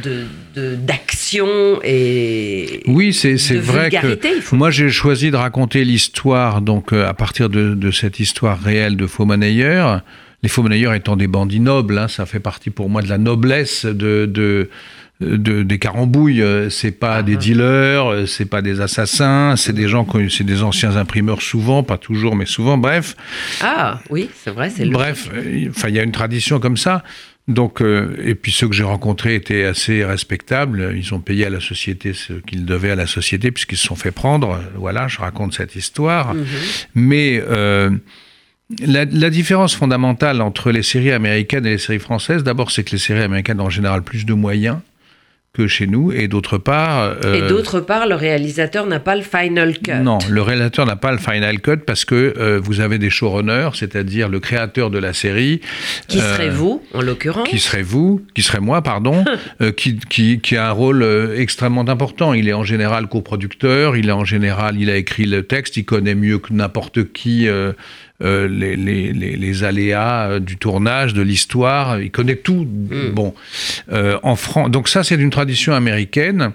de, 0.03 0.75
d'action 0.75 1.49
et 1.85 2.83
oui 2.87 3.13
c'est, 3.13 3.37
c'est 3.37 3.59
vrai 3.59 3.91
que 3.91 4.55
moi 4.55 4.71
j'ai 4.71 4.89
choisi 4.89 5.31
de 5.31 5.37
raconter 5.37 5.85
l'histoire 5.85 6.63
donc 6.63 6.93
euh, 6.93 7.07
à 7.07 7.15
partir 7.15 7.51
de, 7.51 7.75
de, 7.75 7.91
cette 7.91 8.19
histoire 8.19 8.59
réelle 8.59 8.97
de 8.97 9.07
faux 9.07 9.27
monnayeurs 9.27 10.01
les 10.43 10.49
faux 10.49 10.63
monnayeurs 10.63 10.95
étant 10.95 11.17
des 11.17 11.27
bandits 11.27 11.61
nobles 11.61 11.99
hein, 11.99 12.09
ça 12.09 12.25
fait 12.25 12.41
partie 12.41 12.71
pour 12.71 12.89
moi 12.89 13.03
de 13.03 13.09
la 13.09 13.19
noblesse 13.19 13.85
de, 13.85 14.71
de 15.23 15.37
de, 15.37 15.63
des 15.63 15.79
carambouilles. 15.79 16.43
Euh, 16.43 16.71
c'est 16.71 16.93
pas 16.93 17.23
des 17.23 17.35
ah. 17.35 17.37
dealers, 17.37 18.07
euh, 18.07 18.27
c'est 18.27 18.47
pas 18.47 18.63
des 18.63 18.81
assassins, 18.81 19.55
c'est 19.57 19.73
des 19.73 19.89
gens, 19.89 20.07
c'est 20.31 20.45
des 20.45 20.63
anciens 20.63 20.97
imprimeurs 20.97 21.43
souvent, 21.43 21.83
pas 21.83 21.99
toujours, 21.99 22.37
mais 22.37 22.47
souvent. 22.47 22.79
Bref. 22.79 23.17
Ah 23.61 24.01
oui, 24.11 24.31
c'est 24.35 24.51
vrai, 24.51 24.71
c'est. 24.71 24.87
Bref, 24.87 25.29
euh, 25.35 25.69
enfin 25.71 25.89
il 25.89 25.95
y 25.95 25.99
a 25.99 26.03
une 26.03 26.13
tradition 26.13 26.61
comme 26.61 26.77
ça. 26.77 27.03
Donc, 27.49 27.83
et 27.83 28.37
puis 28.37 28.53
ceux 28.53 28.69
que 28.69 28.75
j'ai 28.75 28.85
rencontrés 28.85 29.35
étaient 29.35 29.65
assez 29.65 30.05
respectables. 30.05 30.95
Ils 30.97 31.13
ont 31.13 31.19
payé 31.19 31.47
à 31.47 31.51
la 31.51 31.59
société 31.59 32.13
ce 32.13 32.35
qu'ils 32.35 32.65
devaient 32.65 32.93
à 32.93 32.95
la 32.95 33.09
société 33.09 33.51
puisqu'ils 33.51 33.79
se 33.79 33.89
sont 33.89 33.97
fait 33.97 34.13
prendre. 34.13 34.61
Voilà, 34.77 35.09
je 35.09 35.19
raconte 35.19 35.53
cette 35.53 35.75
histoire. 35.75 36.35
Mhm. 36.35 36.47
Mais 36.95 37.43
la, 38.87 39.05
la, 39.07 39.31
différence 39.31 39.75
fondamentale 39.75 40.41
entre 40.41 40.71
les 40.71 40.85
séries 40.85 41.11
américaines 41.11 41.67
et 41.67 41.71
les 41.71 41.79
séries 41.79 41.99
françaises, 41.99 42.45
d'abord, 42.45 42.71
c'est 42.71 42.85
que 42.85 42.93
les 42.93 42.99
séries 42.99 43.23
américaines 43.23 43.61
ont 43.61 43.65
en 43.65 43.71
général 43.71 44.03
plus 44.03 44.25
de 44.25 44.35
moyens 44.35 44.79
que 45.53 45.67
chez 45.67 45.87
nous, 45.87 46.13
et 46.13 46.29
d'autre 46.29 46.57
part... 46.57 47.15
Euh, 47.25 47.35
et 47.35 47.47
d'autre 47.47 47.81
part, 47.81 48.07
le 48.07 48.15
réalisateur 48.15 48.87
n'a 48.87 49.01
pas 49.01 49.17
le 49.17 49.23
final 49.23 49.79
cut. 49.79 49.93
Non, 50.03 50.17
le 50.31 50.41
réalisateur 50.41 50.87
n'a 50.87 50.97
pas 50.97 51.13
le 51.13 51.19
final 51.19 51.61
cut 51.61 51.77
parce 51.87 52.07
que 52.07 52.33
euh, 52.39 52.59
vous 52.63 52.81
avez 52.81 52.99
des 52.99 53.11
showrunners, 53.11 53.69
c'est-à-dire 53.75 54.31
le 54.31 54.41
créateur 54.41 54.89
de 54.89 54.99
la 54.99 55.13
série... 55.13 55.61
Qui 56.09 56.21
euh, 56.21 56.35
serait 56.35 56.49
vous, 56.49 56.83
en 56.95 57.03
l'occurrence 57.03 57.47
Qui 57.47 57.59
serait 57.59 57.83
vous, 57.83 58.25
qui 58.35 58.41
serait 58.41 58.61
moi, 58.61 58.81
pardon, 58.81 59.27
qui, 59.77 59.99
qui, 59.99 60.41
qui, 60.41 60.57
a 60.57 60.69
un 60.69 60.73
rôle 60.73 61.07
extrêmement 61.37 61.87
important. 61.87 62.33
Il 62.33 62.49
est 62.49 62.55
en 62.55 62.65
général 62.65 63.09
coproducteur, 63.09 63.95
il 63.95 64.09
est 64.09 64.13
en 64.13 64.25
général, 64.25 64.79
il 64.79 64.89
a 64.89 64.97
écrit 64.97 65.27
le 65.27 65.43
texte, 65.43 65.77
il 65.77 65.85
connaît 65.85 66.15
mieux 66.15 66.39
que 66.39 66.55
n'importe 66.55 67.13
qui 67.13 67.47
euh, 68.23 68.47
les, 68.49 68.77
les, 68.77 69.13
les, 69.13 69.65
aléas 69.65 70.29
euh, 70.29 70.41
du 70.41 70.57
tournage, 70.57 71.15
de 71.15 71.23
l'histoire. 71.23 72.01
Il 72.01 72.11
connaît 72.11 72.37
tout. 72.37 72.65
Hmm. 72.65 73.11
Bon, 73.13 73.35
euh, 73.91 74.19
en 74.23 74.37
France. 74.37 74.71
Donc 74.71 74.89
ça, 74.89 75.03
c'est 75.03 75.17
une 75.17 75.31
tradition 75.31 75.75
américaine. 75.75 76.53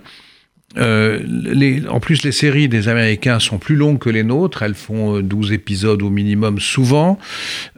Les, 0.75 1.87
en 1.87 1.99
plus, 1.99 2.23
les 2.23 2.31
séries 2.31 2.67
des 2.67 2.87
Américains 2.87 3.39
sont 3.39 3.57
plus 3.57 3.75
longues 3.75 3.99
que 3.99 4.09
les 4.09 4.23
nôtres. 4.23 4.63
Elles 4.63 4.75
font 4.75 5.21
12 5.21 5.51
épisodes 5.53 6.01
au 6.01 6.09
minimum, 6.09 6.59
souvent. 6.59 7.17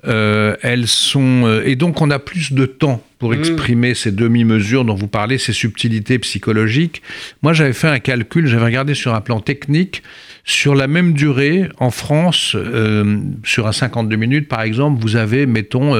elles 0.04 0.88
sont 0.88 1.62
et 1.64 1.76
donc 1.76 2.02
on 2.02 2.10
a 2.10 2.20
plus 2.20 2.52
de 2.54 2.66
temps 2.66 3.02
pour 3.20 3.32
hmm. 3.32 3.40
exprimer 3.40 3.94
ces 3.94 4.12
demi-mesures 4.12 4.86
dont 4.86 4.96
vous 4.96 5.08
parlez, 5.08 5.38
ces 5.38 5.54
subtilités 5.54 6.18
psychologiques. 6.20 7.02
Moi, 7.44 7.54
j'avais 7.54 7.74
fait 7.74 7.90
un 7.90 8.00
calcul. 8.00 8.48
J'avais 8.48 8.66
regardé 8.66 8.96
sur 8.96 9.14
un 9.14 9.22
plan 9.22 9.40
technique. 9.40 10.02
Sur 10.46 10.74
la 10.74 10.88
même 10.88 11.14
durée, 11.14 11.70
en 11.78 11.92
France, 11.92 12.54
euh, 12.56 13.20
sur 13.44 13.68
un 13.68 13.72
52 13.72 14.16
minutes 14.16 14.48
par 14.48 14.62
exemple, 14.62 15.00
vous 15.00 15.16
avez, 15.16 15.46
mettons, 15.46 15.94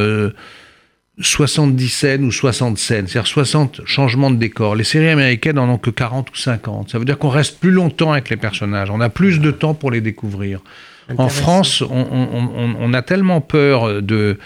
70 1.20 1.86
euh, 1.86 1.88
scènes 1.88 2.24
ou 2.26 2.32
60 2.32 2.78
scènes, 2.78 3.08
c'est-à-dire 3.08 3.28
60 3.28 3.82
changements 3.86 4.32
de 4.32 4.38
décor. 4.38 4.76
Les 4.76 4.84
séries 4.84 5.10
américaines 5.10 5.60
en 5.60 5.70
ont 5.70 5.78
que 5.78 5.90
40 5.90 6.30
ou 6.30 6.36
50. 6.36 6.90
Ça 6.90 7.00
veut 7.00 7.06
dire 7.06 7.18
qu'on 7.18 7.30
reste 7.30 7.60
plus 7.60 7.72
longtemps 7.72 8.12
avec 8.12 8.30
les 8.30 8.38
personnages, 8.38 8.90
on 8.90 9.02
a 9.02 9.10
plus 9.10 9.40
de 9.40 9.52
temps 9.52 9.74
pour 9.74 9.92
les 9.92 10.02
découvrir. 10.02 10.62
En 11.18 11.30
France, 11.30 11.82
on, 11.82 12.94
a 12.94 13.02
tellement 13.02 13.42
peur 13.42 14.02
de 14.02 14.38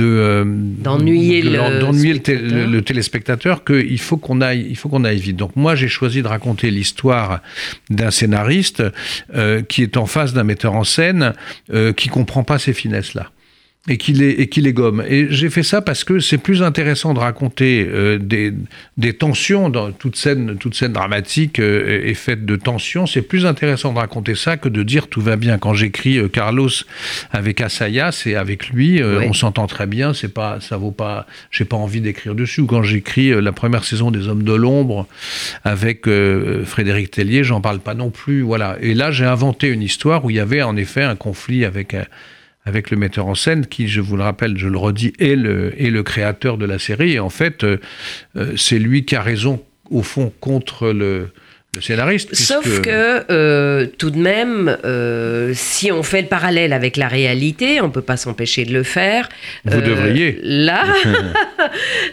euh, 0.00 0.44
d'ennuyer 0.46 1.42
le, 1.42 2.66
le, 2.66 2.82
téléspectateur 2.82 3.64
qu'il 3.64 4.00
faut 4.00 4.16
qu'on 4.16 4.40
aille, 4.40 4.66
il 4.68 4.76
faut 4.76 4.88
qu'on 4.88 5.04
aille 5.04 5.18
vite. 5.18 5.36
Donc 5.36 5.56
moi, 5.56 5.74
j'ai 5.74 5.88
choisi 5.88 6.22
de 6.22 6.28
raconter 6.28 6.70
l'histoire 6.70 7.40
d'un 7.90 8.10
scénariste 8.10 8.82
euh, 9.34 9.62
qui 9.62 9.82
est 9.82 9.96
en 9.96 10.06
face 10.06 10.32
d'un 10.32 10.44
metteur 10.44 10.74
en 10.74 10.84
scène 10.84 11.34
euh, 11.72 11.92
qui 11.92 12.08
comprend 12.08 12.44
pas 12.44 12.58
ces 12.58 12.72
finesses 12.72 13.14
là 13.14 13.30
et 13.88 13.98
qui 13.98 14.12
les, 14.12 14.30
et 14.30 14.48
qui 14.48 14.60
les 14.60 14.72
gomme. 14.72 15.04
Et 15.08 15.28
j'ai 15.30 15.48
fait 15.48 15.62
ça 15.62 15.80
parce 15.80 16.02
que 16.02 16.18
c'est 16.18 16.38
plus 16.38 16.62
intéressant 16.62 17.14
de 17.14 17.20
raconter 17.20 17.86
euh, 17.88 18.18
des, 18.18 18.52
des, 18.96 19.12
tensions 19.12 19.68
dans 19.68 19.92
toute 19.92 20.16
scène, 20.16 20.56
toute 20.58 20.74
scène 20.74 20.92
dramatique 20.92 21.60
euh, 21.60 22.04
est 22.04 22.14
faite 22.14 22.44
de 22.44 22.56
tensions. 22.56 23.06
C'est 23.06 23.22
plus 23.22 23.46
intéressant 23.46 23.92
de 23.92 23.98
raconter 23.98 24.34
ça 24.34 24.56
que 24.56 24.68
de 24.68 24.82
dire 24.82 25.06
tout 25.06 25.20
va 25.20 25.36
bien. 25.36 25.58
Quand 25.58 25.74
j'écris 25.74 26.18
euh, 26.18 26.28
Carlos 26.28 26.70
avec 27.30 27.60
Asaya, 27.60 28.10
c'est 28.10 28.34
avec 28.34 28.68
lui, 28.70 29.02
on 29.02 29.32
s'entend 29.32 29.66
très 29.66 29.86
bien. 29.86 30.14
C'est 30.14 30.32
pas, 30.32 30.58
ça 30.60 30.76
vaut 30.76 30.90
pas. 30.90 31.26
J'ai 31.50 31.64
pas 31.64 31.76
envie 31.76 32.00
d'écrire 32.00 32.34
dessus. 32.34 32.62
Ou 32.62 32.66
quand 32.66 32.82
j'écris 32.82 33.40
la 33.40 33.52
première 33.52 33.84
saison 33.84 34.10
des 34.10 34.28
Hommes 34.28 34.42
de 34.42 34.52
l'ombre 34.52 35.06
avec 35.64 36.06
Frédéric 36.64 37.10
Tellier, 37.12 37.44
j'en 37.44 37.60
parle 37.60 37.78
pas 37.78 37.94
non 37.94 38.10
plus. 38.10 38.42
Voilà. 38.42 38.76
Et 38.80 38.94
là, 38.94 39.10
j'ai 39.10 39.24
inventé 39.24 39.68
une 39.68 39.82
histoire 39.82 40.24
où 40.24 40.30
il 40.30 40.36
y 40.36 40.40
avait 40.40 40.62
en 40.62 40.76
effet 40.76 41.02
un 41.02 41.16
conflit 41.16 41.64
avec 41.64 41.94
avec 42.66 42.90
le 42.90 42.96
metteur 42.96 43.26
en 43.28 43.36
scène 43.36 43.64
qui, 43.64 43.88
je 43.88 44.00
vous 44.00 44.16
le 44.16 44.24
rappelle, 44.24 44.58
je 44.58 44.66
le 44.66 44.76
redis, 44.76 45.12
est 45.20 45.36
le, 45.36 45.72
est 45.80 45.90
le 45.90 46.02
créateur 46.02 46.58
de 46.58 46.66
la 46.66 46.80
série. 46.80 47.12
Et 47.12 47.20
en 47.20 47.30
fait, 47.30 47.62
euh, 47.62 47.78
euh, 48.36 48.52
c'est 48.56 48.80
lui 48.80 49.04
qui 49.04 49.14
a 49.14 49.22
raison, 49.22 49.62
au 49.88 50.02
fond, 50.02 50.32
contre 50.40 50.88
le, 50.88 51.28
scénariste. 51.80 52.34
Sauf 52.34 52.80
que, 52.80 53.30
euh, 53.30 53.86
tout 53.98 54.08
de 54.10 54.18
même, 54.18 54.78
si 55.52 55.92
on 55.92 56.02
fait 56.02 56.22
le 56.22 56.26
parallèle 56.26 56.72
avec 56.72 56.96
la 56.96 57.06
réalité, 57.06 57.82
on 57.82 57.88
ne 57.88 57.92
peut 57.92 58.00
pas 58.00 58.16
s'empêcher 58.16 58.64
de 58.64 58.72
le 58.72 58.82
faire. 58.82 59.28
Vous 59.66 59.82
devriez. 59.82 60.40
Là, 60.42 60.86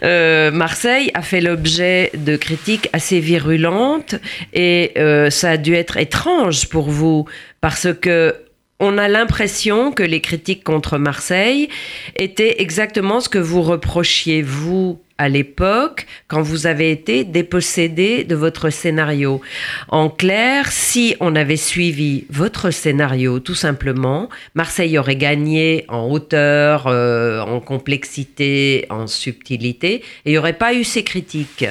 Marseille 0.51 1.12
a 1.13 1.22
fait 1.22 1.39
l'objet 1.39 2.12
de 2.13 2.36
critiques 2.36 2.89
assez 2.91 3.22
virulentes 3.22 4.15
et 4.53 4.91
ça 5.29 5.51
a 5.51 5.57
dû 5.57 5.75
être 5.75 5.95
étrange 5.95 6.67
pour 6.67 6.89
vous 6.89 7.25
parce 7.62 7.88
que 8.01 8.36
on 8.80 8.98
a 8.98 9.08
l'impression 9.08 9.92
que 9.92 10.03
les 10.03 10.22
critiques 10.22 10.63
contre 10.63 10.98
Marseille 10.98 11.70
étaient 12.18 12.62
exactement 12.62 13.22
ce 13.22 13.30
que 13.30 13.38
vous 13.38 13.62
reprochiez, 13.62 14.42
vous, 14.42 15.00
à 15.18 15.30
l'époque, 15.30 16.06
quand 16.27 16.42
vous 16.42 16.68
avez 16.68 16.92
été 16.92 17.24
dépossédé 17.24 18.24
de 18.24 18.36
votre 18.36 18.70
scénario. 18.70 19.42
En 19.88 20.10
clair, 20.10 20.72
si 20.72 21.15
on 21.20 21.36
avait 21.36 21.56
suivi 21.56 22.25
votre 22.30 22.72
scénario, 22.72 23.39
tout 23.39 23.56
simplement, 23.56 24.30
Marseille 24.56 24.98
aurait 24.98 25.15
gagné 25.15 25.86
en 25.88 26.10
hauteur, 26.10 26.88
euh, 26.88 27.42
en 27.42 27.60
complexité, 27.60 28.86
en 28.89 29.08
subtilité, 29.08 29.96
et 29.96 30.03
il 30.25 30.32
n'y 30.32 30.38
aurait 30.38 30.53
pas 30.53 30.74
eu 30.74 30.84
ces 30.84 31.03
critiques. 31.03 31.65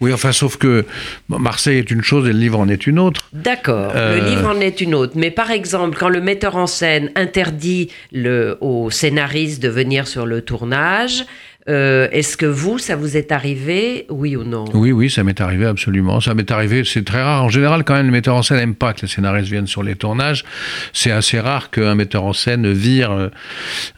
Oui, 0.00 0.12
enfin, 0.12 0.32
sauf 0.32 0.58
que 0.58 0.84
Marseille 1.28 1.78
est 1.78 1.90
une 1.90 2.02
chose 2.02 2.28
et 2.28 2.32
le 2.32 2.38
livre 2.38 2.58
en 2.58 2.68
est 2.68 2.86
une 2.86 2.98
autre. 2.98 3.28
D'accord, 3.32 3.92
le 3.94 3.98
euh, 3.98 4.28
livre 4.28 4.46
en 4.48 4.60
est 4.60 4.80
une 4.80 4.94
autre. 4.94 5.14
Mais 5.16 5.30
par 5.30 5.50
exemple, 5.50 5.96
quand 5.98 6.10
le 6.10 6.20
metteur 6.20 6.56
en 6.56 6.66
scène 6.66 7.10
interdit 7.14 7.90
le, 8.12 8.58
au 8.60 8.90
scénariste 8.90 9.62
de 9.62 9.68
venir 9.68 10.06
sur 10.06 10.26
le 10.26 10.42
tournage, 10.42 11.24
Euh, 11.68 12.06
Est-ce 12.12 12.36
que 12.36 12.46
vous, 12.46 12.78
ça 12.78 12.94
vous 12.94 13.16
est 13.16 13.32
arrivé, 13.32 14.06
oui 14.08 14.36
ou 14.36 14.44
non? 14.44 14.66
Oui, 14.72 14.92
oui, 14.92 15.10
ça 15.10 15.24
m'est 15.24 15.40
arrivé 15.40 15.66
absolument. 15.66 16.20
Ça 16.20 16.34
m'est 16.34 16.50
arrivé, 16.50 16.82
c'est 16.84 17.04
très 17.04 17.22
rare. 17.22 17.42
En 17.44 17.48
général, 17.48 17.82
quand 17.84 17.94
même, 17.94 18.06
le 18.06 18.12
metteur 18.12 18.36
en 18.36 18.42
scène 18.42 18.58
n'aime 18.58 18.74
pas 18.76 18.92
que 18.92 19.02
les 19.02 19.08
scénaristes 19.08 19.50
viennent 19.50 19.66
sur 19.66 19.82
les 19.82 19.96
tournages. 19.96 20.44
C'est 20.92 21.10
assez 21.10 21.40
rare 21.40 21.70
qu'un 21.70 21.94
metteur 21.96 22.22
en 22.24 22.32
scène 22.32 22.70
vire 22.72 23.10
euh, 23.10 23.28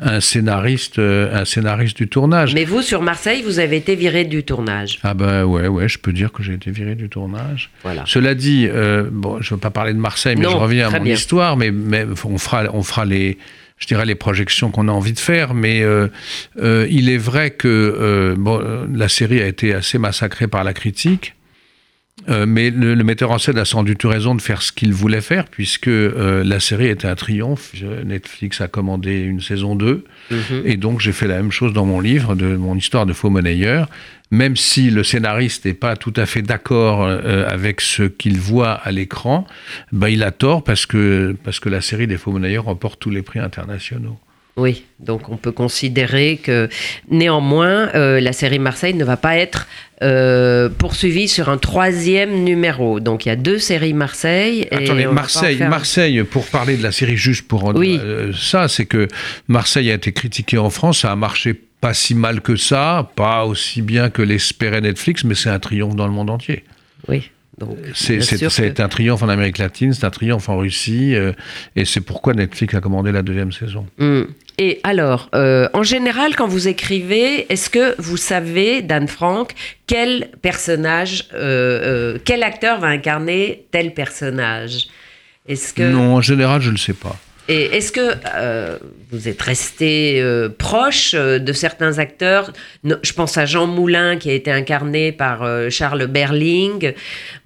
un 0.00 0.20
scénariste, 0.20 0.98
euh, 0.98 1.34
un 1.38 1.44
scénariste 1.44 1.96
du 1.98 2.08
tournage. 2.08 2.54
Mais 2.54 2.64
vous, 2.64 2.80
sur 2.82 3.02
Marseille, 3.02 3.42
vous 3.44 3.58
avez 3.58 3.76
été 3.76 3.96
viré 3.96 4.24
du 4.24 4.44
tournage. 4.44 4.98
Ah 5.02 5.12
ben 5.14 5.44
ouais, 5.44 5.68
ouais, 5.68 5.88
je 5.88 5.98
peux 5.98 6.12
dire 6.12 6.32
que 6.32 6.42
j'ai 6.42 6.54
été 6.54 6.70
viré 6.70 6.94
du 6.94 7.08
tournage. 7.08 7.70
Voilà. 7.82 8.04
Cela 8.06 8.34
dit, 8.34 8.66
euh, 8.70 9.08
bon, 9.12 9.38
je 9.42 9.52
ne 9.52 9.56
veux 9.56 9.60
pas 9.60 9.70
parler 9.70 9.92
de 9.92 9.98
Marseille, 9.98 10.36
mais 10.36 10.44
Non, 10.44 10.52
je 10.52 10.56
reviens 10.56 10.88
à 10.88 10.98
mon 10.98 11.04
bien. 11.04 11.14
histoire, 11.14 11.56
mais, 11.56 11.70
mais 11.70 12.06
on 12.24 12.38
fera, 12.38 12.64
on 12.72 12.82
fera 12.82 13.04
les, 13.04 13.36
je 13.78 13.86
dirais 13.86 14.06
les 14.06 14.14
projections 14.14 14.70
qu'on 14.70 14.88
a 14.88 14.92
envie 14.92 15.12
de 15.12 15.18
faire, 15.18 15.54
mais 15.54 15.82
euh, 15.82 16.08
euh, 16.60 16.86
il 16.90 17.08
est 17.08 17.18
vrai 17.18 17.50
que 17.50 17.68
euh, 17.68 18.34
bon, 18.36 18.60
la 18.92 19.08
série 19.08 19.40
a 19.40 19.46
été 19.46 19.74
assez 19.74 19.98
massacrée 19.98 20.48
par 20.48 20.64
la 20.64 20.74
critique. 20.74 21.34
Mais 22.26 22.70
le, 22.70 22.94
le 22.94 23.04
metteur 23.04 23.30
en 23.30 23.38
scène 23.38 23.58
a 23.58 23.64
sans 23.64 23.84
doute 23.84 24.02
eu 24.02 24.06
raison 24.08 24.34
de 24.34 24.42
faire 24.42 24.60
ce 24.60 24.72
qu'il 24.72 24.92
voulait 24.92 25.20
faire, 25.20 25.44
puisque 25.46 25.88
la 25.88 26.60
série 26.60 26.88
était 26.88 27.06
un 27.06 27.14
triomphe. 27.14 27.72
Netflix 28.04 28.60
a 28.60 28.66
commandé 28.66 29.20
une 29.20 29.40
saison 29.40 29.76
2. 29.76 30.04
Mhm. 30.30 30.38
Et 30.64 30.76
donc 30.76 31.00
j'ai 31.00 31.12
fait 31.12 31.28
la 31.28 31.36
même 31.36 31.52
chose 31.52 31.72
dans 31.72 31.86
mon 31.86 32.00
livre, 32.00 32.34
de 32.34 32.56
mon 32.56 32.74
histoire 32.74 33.06
de 33.06 33.12
faux 33.12 33.30
monnayeur. 33.30 33.88
Même 34.30 34.56
si 34.56 34.90
le 34.90 35.04
scénariste 35.04 35.64
n'est 35.64 35.72
pas 35.74 35.96
tout 35.96 36.12
à 36.16 36.26
fait 36.26 36.42
d'accord 36.42 37.02
euh, 37.04 37.48
avec 37.48 37.80
ce 37.80 38.02
qu'il 38.02 38.38
voit 38.38 38.72
à 38.72 38.90
l'écran, 38.90 39.46
bah, 39.90 40.10
il 40.10 40.22
a 40.22 40.30
tort 40.32 40.62
parce 40.64 40.84
que, 40.84 41.34
parce 41.44 41.60
que 41.60 41.68
la 41.70 41.80
série 41.80 42.06
des 42.06 42.18
faux 42.18 42.30
monnayeurs 42.32 42.64
remporte 42.64 43.00
tous 43.00 43.10
les 43.10 43.22
prix 43.22 43.38
internationaux. 43.38 44.18
Oui, 44.58 44.82
donc 44.98 45.28
on 45.28 45.36
peut 45.36 45.52
considérer 45.52 46.36
que 46.42 46.68
néanmoins, 47.10 47.90
euh, 47.94 48.20
la 48.20 48.32
série 48.32 48.58
Marseille 48.58 48.92
ne 48.94 49.04
va 49.04 49.16
pas 49.16 49.36
être 49.36 49.68
euh, 50.02 50.68
poursuivie 50.68 51.28
sur 51.28 51.48
un 51.48 51.58
troisième 51.58 52.42
numéro. 52.44 52.98
Donc 53.00 53.24
il 53.24 53.28
y 53.28 53.32
a 53.32 53.36
deux 53.36 53.58
séries 53.58 53.94
Marseille. 53.94 54.66
Et 54.72 54.74
Attendez, 54.84 55.06
Marseille, 55.06 55.56
faire- 55.56 55.70
Marseille, 55.70 56.22
pour 56.24 56.44
parler 56.46 56.76
de 56.76 56.82
la 56.82 56.92
série 56.92 57.16
juste 57.16 57.46
pour 57.46 57.72
Oui. 57.76 58.00
euh, 58.02 58.32
ça, 58.34 58.68
c'est 58.68 58.86
que 58.86 59.06
Marseille 59.46 59.90
a 59.90 59.94
été 59.94 60.12
critiqué 60.12 60.58
en 60.58 60.70
France, 60.70 61.00
ça 61.00 61.12
a 61.12 61.16
marché 61.16 61.54
pas 61.80 61.94
si 61.94 62.14
mal 62.14 62.40
que 62.40 62.56
ça, 62.56 63.10
pas 63.16 63.44
aussi 63.44 63.82
bien 63.82 64.10
que 64.10 64.22
l'espérait 64.22 64.80
Netflix, 64.80 65.24
mais 65.24 65.34
c'est 65.34 65.50
un 65.50 65.58
triomphe 65.58 65.94
dans 65.96 66.06
le 66.06 66.12
monde 66.12 66.30
entier. 66.30 66.64
Oui. 67.08 67.30
Donc, 67.58 67.76
C'est 67.94 68.18
que- 68.18 68.82
un 68.82 68.88
triomphe 68.88 69.22
en 69.24 69.28
Amérique 69.28 69.58
latine, 69.58 69.92
c'est 69.92 70.04
un 70.04 70.10
triomphe 70.10 70.48
en 70.48 70.58
Russie, 70.58 71.16
euh, 71.16 71.32
et 71.74 71.84
c'est 71.84 72.00
pourquoi 72.00 72.34
Netflix 72.34 72.74
a 72.74 72.80
commandé 72.80 73.10
la 73.10 73.22
deuxième 73.22 73.50
saison. 73.50 73.84
Hmm. 73.98 74.22
Et 74.58 74.80
alors, 74.84 75.28
euh, 75.34 75.68
en 75.72 75.82
général, 75.82 76.34
quand 76.36 76.46
vous 76.48 76.66
écrivez, 76.68 77.50
est-ce 77.52 77.68
que 77.70 77.94
vous 78.00 78.16
savez, 78.16 78.82
Dan 78.82 79.06
Frank, 79.08 79.52
quel 79.86 80.30
personnage, 80.42 81.24
euh, 81.34 82.14
euh, 82.14 82.18
quel 82.24 82.42
acteur 82.44 82.78
va 82.80 82.88
incarner 82.88 83.66
tel 83.72 83.92
personnage? 83.94 84.88
Est-ce 85.48 85.72
que 85.74 85.82
Non, 85.82 86.16
en 86.16 86.20
général, 86.20 86.60
je 86.60 86.68
ne 86.68 86.72
le 86.72 86.78
sais 86.78 86.92
pas. 86.92 87.16
Et 87.50 87.76
est-ce 87.76 87.92
que 87.92 88.12
euh, 88.36 88.76
vous 89.10 89.26
êtes 89.26 89.40
resté 89.40 90.20
euh, 90.20 90.50
proche 90.50 91.12
euh, 91.14 91.38
de 91.38 91.54
certains 91.54 91.98
acteurs? 91.98 92.52
Je 92.84 93.12
pense 93.14 93.38
à 93.38 93.46
Jean 93.46 93.66
Moulin 93.66 94.16
qui 94.18 94.28
a 94.30 94.34
été 94.34 94.50
incarné 94.50 95.12
par 95.12 95.46
Charles 95.70 96.06
Berling. 96.06 96.92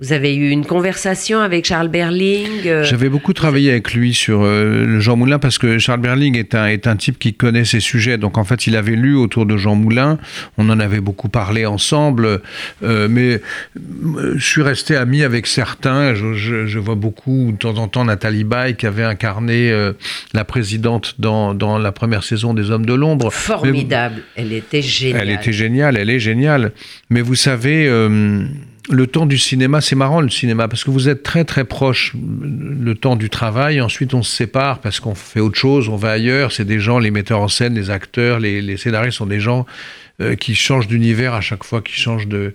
Vous 0.00 0.12
avez 0.12 0.34
eu 0.34 0.50
une 0.50 0.66
conversation 0.66 1.38
avec 1.40 1.64
Charles 1.64 1.88
Berling 1.88 2.82
J'avais 2.82 3.08
beaucoup 3.08 3.32
travaillé 3.32 3.70
avec 3.70 3.92
lui 3.94 4.12
sur 4.12 4.42
le 4.42 4.98
Jean 5.00 5.16
Moulin 5.16 5.38
parce 5.38 5.58
que 5.58 5.78
Charles 5.78 6.00
Berling 6.00 6.36
est 6.36 6.54
un, 6.54 6.66
est 6.66 6.86
un 6.86 6.96
type 6.96 7.18
qui 7.18 7.34
connaît 7.34 7.64
ses 7.64 7.80
sujets. 7.80 8.18
Donc 8.18 8.38
en 8.38 8.44
fait, 8.44 8.66
il 8.66 8.76
avait 8.76 8.96
lu 8.96 9.14
autour 9.16 9.46
de 9.46 9.56
Jean 9.56 9.74
Moulin. 9.76 10.18
On 10.58 10.68
en 10.68 10.80
avait 10.80 11.00
beaucoup 11.00 11.28
parlé 11.28 11.64
ensemble. 11.66 12.40
mais 12.82 13.40
je 14.36 14.44
suis 14.44 14.62
resté 14.62 14.96
ami 14.96 15.22
avec 15.22 15.46
certains. 15.46 16.14
Je, 16.14 16.34
je- 16.34 16.78
vois 16.78 16.96
beaucoup 16.96 17.52
de 17.52 17.56
temps 17.58 17.78
en 17.78 17.86
temps 17.86 18.04
Nathalie 18.04 18.42
Baye 18.44 18.74
qui 18.74 18.86
avait 18.86 19.04
incarné 19.04 19.91
la 20.32 20.44
présidente 20.44 21.14
dans, 21.18 21.54
dans 21.54 21.78
la 21.78 21.92
première 21.92 22.24
saison 22.24 22.54
des 22.54 22.70
Hommes 22.70 22.86
de 22.86 22.94
l'ombre. 22.94 23.32
Formidable. 23.32 24.22
Elle 24.36 24.52
était 24.52 24.82
géniale. 24.82 25.22
Elle 25.22 25.34
était 25.34 25.52
géniale, 25.52 25.96
elle 25.96 26.10
est 26.10 26.20
géniale. 26.20 26.72
Mais 27.10 27.20
vous 27.20 27.34
savez, 27.34 27.86
euh, 27.86 28.44
le 28.90 29.06
temps 29.06 29.26
du 29.26 29.38
cinéma, 29.38 29.80
c'est 29.80 29.96
marrant 29.96 30.20
le 30.20 30.28
cinéma, 30.28 30.68
parce 30.68 30.84
que 30.84 30.90
vous 30.90 31.08
êtes 31.08 31.22
très 31.22 31.44
très 31.44 31.64
proche 31.64 32.14
le 32.14 32.94
temps 32.94 33.16
du 33.16 33.30
travail, 33.30 33.80
ensuite 33.80 34.14
on 34.14 34.22
se 34.22 34.34
sépare 34.34 34.80
parce 34.80 35.00
qu'on 35.00 35.14
fait 35.14 35.40
autre 35.40 35.58
chose, 35.58 35.88
on 35.88 35.96
va 35.96 36.10
ailleurs, 36.10 36.52
c'est 36.52 36.64
des 36.64 36.80
gens, 36.80 36.98
les 36.98 37.10
metteurs 37.10 37.40
en 37.40 37.48
scène, 37.48 37.74
les 37.74 37.90
acteurs, 37.90 38.40
les, 38.40 38.60
les 38.60 38.76
scénaristes 38.76 39.18
sont 39.18 39.26
des 39.26 39.40
gens 39.40 39.66
euh, 40.20 40.34
qui 40.34 40.54
changent 40.54 40.88
d'univers 40.88 41.34
à 41.34 41.40
chaque 41.40 41.64
fois, 41.64 41.80
qui 41.80 41.94
changent 41.94 42.28
de, 42.28 42.54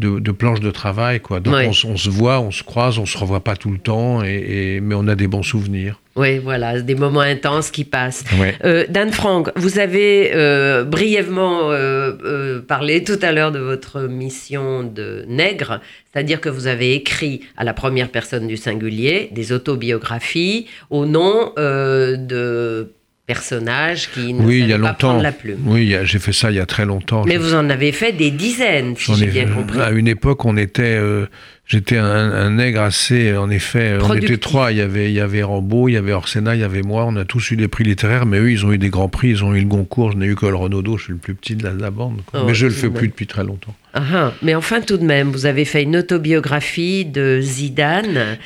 de, 0.00 0.18
de 0.18 0.32
planche 0.32 0.60
de 0.60 0.70
travail. 0.70 1.20
Quoi. 1.20 1.38
Donc 1.40 1.54
Ouais. 1.54 1.68
on, 1.68 1.96
se 1.96 2.10
voit, 2.10 2.40
on 2.40 2.50
se 2.50 2.62
croise, 2.64 2.98
on 2.98 3.06
se 3.06 3.16
revoit 3.18 3.44
pas 3.44 3.54
tout 3.56 3.70
le 3.70 3.78
temps, 3.78 4.24
et, 4.24 4.34
et- 4.76 4.80
mais 4.80 4.94
on 4.96 5.06
a 5.06 5.14
des 5.14 5.28
bons 5.28 5.42
souvenirs. 5.44 6.00
Oui, 6.16 6.38
voilà, 6.38 6.80
des 6.82 6.96
moments 6.96 7.20
intenses 7.20 7.70
qui 7.70 7.84
passent. 7.84 8.24
Ouais. 8.40 8.54
Euh, 8.64 8.84
Dan 8.90 9.12
Frank, 9.12 9.50
vous 9.56 9.78
avez 9.78 10.32
euh, 10.34 10.82
brièvement 10.84 11.70
euh, 11.70 12.12
euh, 12.24 12.60
parlé 12.60 13.04
tout 13.04 13.18
à 13.22 13.30
l'heure 13.30 13.52
de 13.52 13.60
votre 13.60 14.00
mission 14.02 14.82
de 14.82 15.24
nègre, 15.28 15.80
c'est-à-dire 16.12 16.40
que 16.40 16.48
vous 16.48 16.66
avez 16.66 16.94
écrit 16.94 17.42
à 17.56 17.62
la 17.62 17.72
première 17.74 18.08
personne 18.10 18.48
du 18.48 18.56
singulier 18.56 19.28
des 19.32 19.52
autobiographies 19.52 20.66
au 20.90 21.06
nom 21.06 21.52
euh, 21.58 22.16
de 22.16 22.92
personnages 23.34 24.10
qui 24.12 24.32
ne 24.34 24.42
Oui, 24.42 24.58
il 24.60 24.66
y 24.66 24.70
savaient 24.70 24.74
a 24.74 24.78
pas 24.78 24.86
longtemps. 24.88 25.08
prendre 25.08 25.22
la 25.22 25.32
plume. 25.32 25.58
Oui, 25.66 25.94
j'ai 26.04 26.18
fait 26.18 26.32
ça 26.32 26.50
il 26.50 26.56
y 26.56 26.60
a 26.60 26.66
très 26.66 26.84
longtemps. 26.84 27.22
Mais 27.26 27.36
vous 27.36 27.54
en 27.54 27.70
avez 27.70 27.92
fait 27.92 28.12
des 28.12 28.30
dizaines, 28.30 28.96
si 28.96 29.14
j'ai 29.14 29.26
ai- 29.26 29.28
bien 29.28 29.46
compris. 29.46 29.80
À 29.80 29.90
une 29.90 30.08
époque, 30.08 30.44
on 30.44 30.56
était, 30.56 30.82
euh, 30.98 31.26
j'étais 31.66 31.96
un, 31.96 32.04
un 32.06 32.50
nègre 32.50 32.80
assez, 32.82 33.36
en 33.36 33.48
effet, 33.50 33.96
on 34.02 34.14
était 34.14 34.36
trois. 34.38 34.72
Il 34.72 34.78
y 34.78 34.80
avait, 34.80 35.10
il 35.10 35.14
y 35.14 35.20
avait 35.20 35.42
Rambaud, 35.42 35.88
il 35.88 35.92
y 35.92 35.96
avait 35.96 36.12
Orsena, 36.12 36.54
il 36.56 36.60
y 36.60 36.64
avait 36.64 36.82
moi. 36.82 37.04
On 37.06 37.14
a 37.16 37.24
tous 37.24 37.50
eu 37.52 37.56
des 37.56 37.68
prix 37.68 37.84
littéraires, 37.84 38.26
mais 38.26 38.38
eux, 38.38 38.50
ils 38.50 38.66
ont 38.66 38.72
eu 38.72 38.78
des 38.78 38.90
grands 38.90 39.08
prix. 39.08 39.28
Ils 39.30 39.44
ont 39.44 39.54
eu 39.54 39.60
le 39.60 39.66
Goncourt. 39.66 40.12
Je 40.12 40.16
n'ai 40.16 40.26
eu 40.26 40.34
que 40.34 40.46
le 40.46 40.56
Renaudot. 40.56 40.98
Je 40.98 41.04
suis 41.04 41.12
le 41.12 41.18
plus 41.18 41.34
petit 41.34 41.54
de 41.56 41.62
la, 41.64 41.70
de 41.70 41.80
la 41.80 41.90
bande. 41.90 42.20
quoi. 42.26 42.40
Oh, 42.42 42.46
mais 42.46 42.54
je 42.54 42.66
le 42.66 42.72
fais 42.72 42.90
plus 42.90 43.08
depuis 43.08 43.26
très 43.26 43.44
longtemps. 43.44 43.74
Ah, 43.92 44.02
ah. 44.14 44.32
mais 44.42 44.54
enfin, 44.54 44.80
tout 44.80 44.96
de 44.96 45.04
même, 45.04 45.30
vous 45.30 45.46
avez 45.46 45.64
fait 45.64 45.82
une 45.82 45.96
autobiographie 45.96 47.04
de 47.04 47.40
Zidane. 47.40 48.38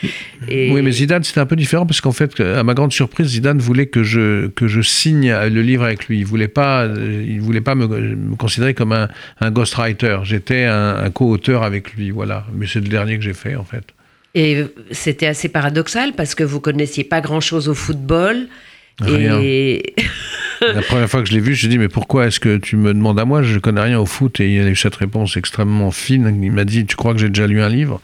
Et... 0.49 0.73
Oui, 0.73 0.81
mais 0.83 0.91
Zidane, 0.91 1.23
c'était 1.23 1.41
un 1.41 1.47
peu 1.47 1.57
différent 1.57 1.85
parce 1.85 2.01
qu'en 2.01 2.13
fait, 2.13 2.41
à 2.41 2.63
ma 2.63 2.75
grande 2.75 2.93
surprise, 2.93 3.27
Zidane 3.27 3.59
voulait 3.59 3.87
que 3.87 4.03
je, 4.03 4.49
que 4.49 4.69
je 4.69 4.81
signe 4.81 5.33
le 5.33 5.63
livre 5.63 5.85
avec 5.85 6.07
lui. 6.07 6.19
Il 6.19 6.25
voulait 6.27 6.49
pas, 6.49 6.85
euh, 6.85 7.25
il 7.27 7.41
voulait 7.41 7.61
pas 7.61 7.75
me, 7.75 7.87
me 7.87 8.37
considérer 8.37 8.75
comme 8.75 8.93
un, 8.93 9.09
un 9.41 9.51
ghostwriter. 9.51 10.19
J'étais 10.25 10.65
un, 10.65 10.97
un 10.97 11.11
co-auteur 11.11 11.63
avec 11.63 11.93
lui, 11.93 12.11
voilà. 12.11 12.47
Mais 12.55 12.67
c'est 12.67 12.81
le 12.81 12.89
dernier 12.89 13.19
que 13.19 13.25
j'ai 13.25 13.35
fait, 13.35 13.57
en 13.57 13.65
fait. 13.65 13.85
Et 14.35 14.65
c'était 14.91 15.27
assez 15.27 15.49
paradoxal 15.49 16.13
parce 16.15 16.35
que 16.35 16.43
vous 16.43 16.61
connaissiez 16.61 17.05
pas 17.05 17.21
grand-chose 17.21 17.69
au 17.69 17.75
football. 17.75 18.49
Rien. 19.01 19.41
Et 19.41 19.95
La 20.61 20.83
première 20.83 21.09
fois 21.09 21.23
que 21.23 21.29
je 21.29 21.35
l'ai 21.35 21.41
vu, 21.41 21.55
je 21.55 21.63
lui 21.63 21.67
ai 21.67 21.71
dit, 21.71 21.79
mais 21.79 21.89
pourquoi 21.89 22.27
est-ce 22.27 22.41
que 22.41 22.57
tu 22.57 22.77
me 22.77 22.93
demandes 22.95 23.19
à 23.19 23.25
moi? 23.25 23.43
Je 23.43 23.55
ne 23.55 23.59
connais 23.59 23.81
rien 23.81 23.99
au 23.99 24.07
foot. 24.07 24.41
Et 24.41 24.55
il 24.55 24.63
a 24.63 24.69
eu 24.69 24.77
cette 24.77 24.97
réponse 24.97 25.37
extrêmement 25.37 25.91
fine. 25.91 26.39
Il 26.43 26.53
m'a 26.53 26.65
dit, 26.65 26.87
tu 26.87 26.97
crois 26.97 27.13
que 27.13 27.21
j'ai 27.21 27.29
déjà 27.29 27.47
lu 27.47 27.61
un 27.61 27.69
livre? 27.69 28.01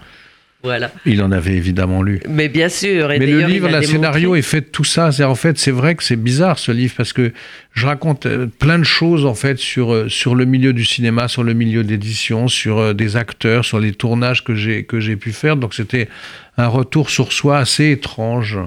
Voilà. 0.63 0.93
Il 1.07 1.23
en 1.23 1.33
avait 1.33 1.55
évidemment 1.55 2.03
lu. 2.03 2.21
Mais 2.29 2.49
bien 2.51 2.69
sûr. 2.69 3.13
Et 3.13 3.19
Mais 3.19 3.27
le 3.27 3.41
livre, 3.47 3.69
le 3.69 3.83
scénario 3.83 4.35
est 4.35 4.43
fait 4.43 4.61
de 4.61 4.67
tout 4.67 4.85
ça. 4.85 5.11
C'est 5.11 5.25
en 5.25 5.35
fait, 5.35 5.59
c'est 5.59 5.71
vrai 5.71 5.95
que 5.95 6.03
c'est 6.03 6.17
bizarre 6.17 6.59
ce 6.59 6.71
livre 6.71 6.93
parce 6.97 7.15
que 7.15 7.33
je 7.73 7.87
raconte 7.87 8.27
euh, 8.27 8.47
plein 8.59 8.79
de 8.79 8.85
choses 8.85 9.25
en 9.27 9.35
fait 9.35 9.59
sur 9.59 9.93
euh, 9.93 10.09
sur 10.09 10.35
le 10.35 10.45
milieu 10.45 10.73
du 10.73 10.85
cinéma, 10.85 11.29
sur 11.29 11.43
le 11.45 11.55
milieu 11.55 11.85
d'édition, 11.85 12.49
sur 12.49 12.79
euh, 12.79 12.93
des 12.95 13.17
acteurs, 13.17 13.65
sur 13.65 13.79
les 13.79 13.93
tournages 13.93 14.43
que 14.45 14.55
j'ai 14.55 14.85
que 14.85 14.99
j'ai 15.01 15.17
pu 15.17 15.33
faire. 15.33 15.57
Donc 15.57 15.73
c'était 15.75 16.09
un 16.59 16.67
retour 16.67 17.09
sur 17.09 17.33
soi 17.33 17.59
assez 17.59 17.91
étrange. 17.93 18.59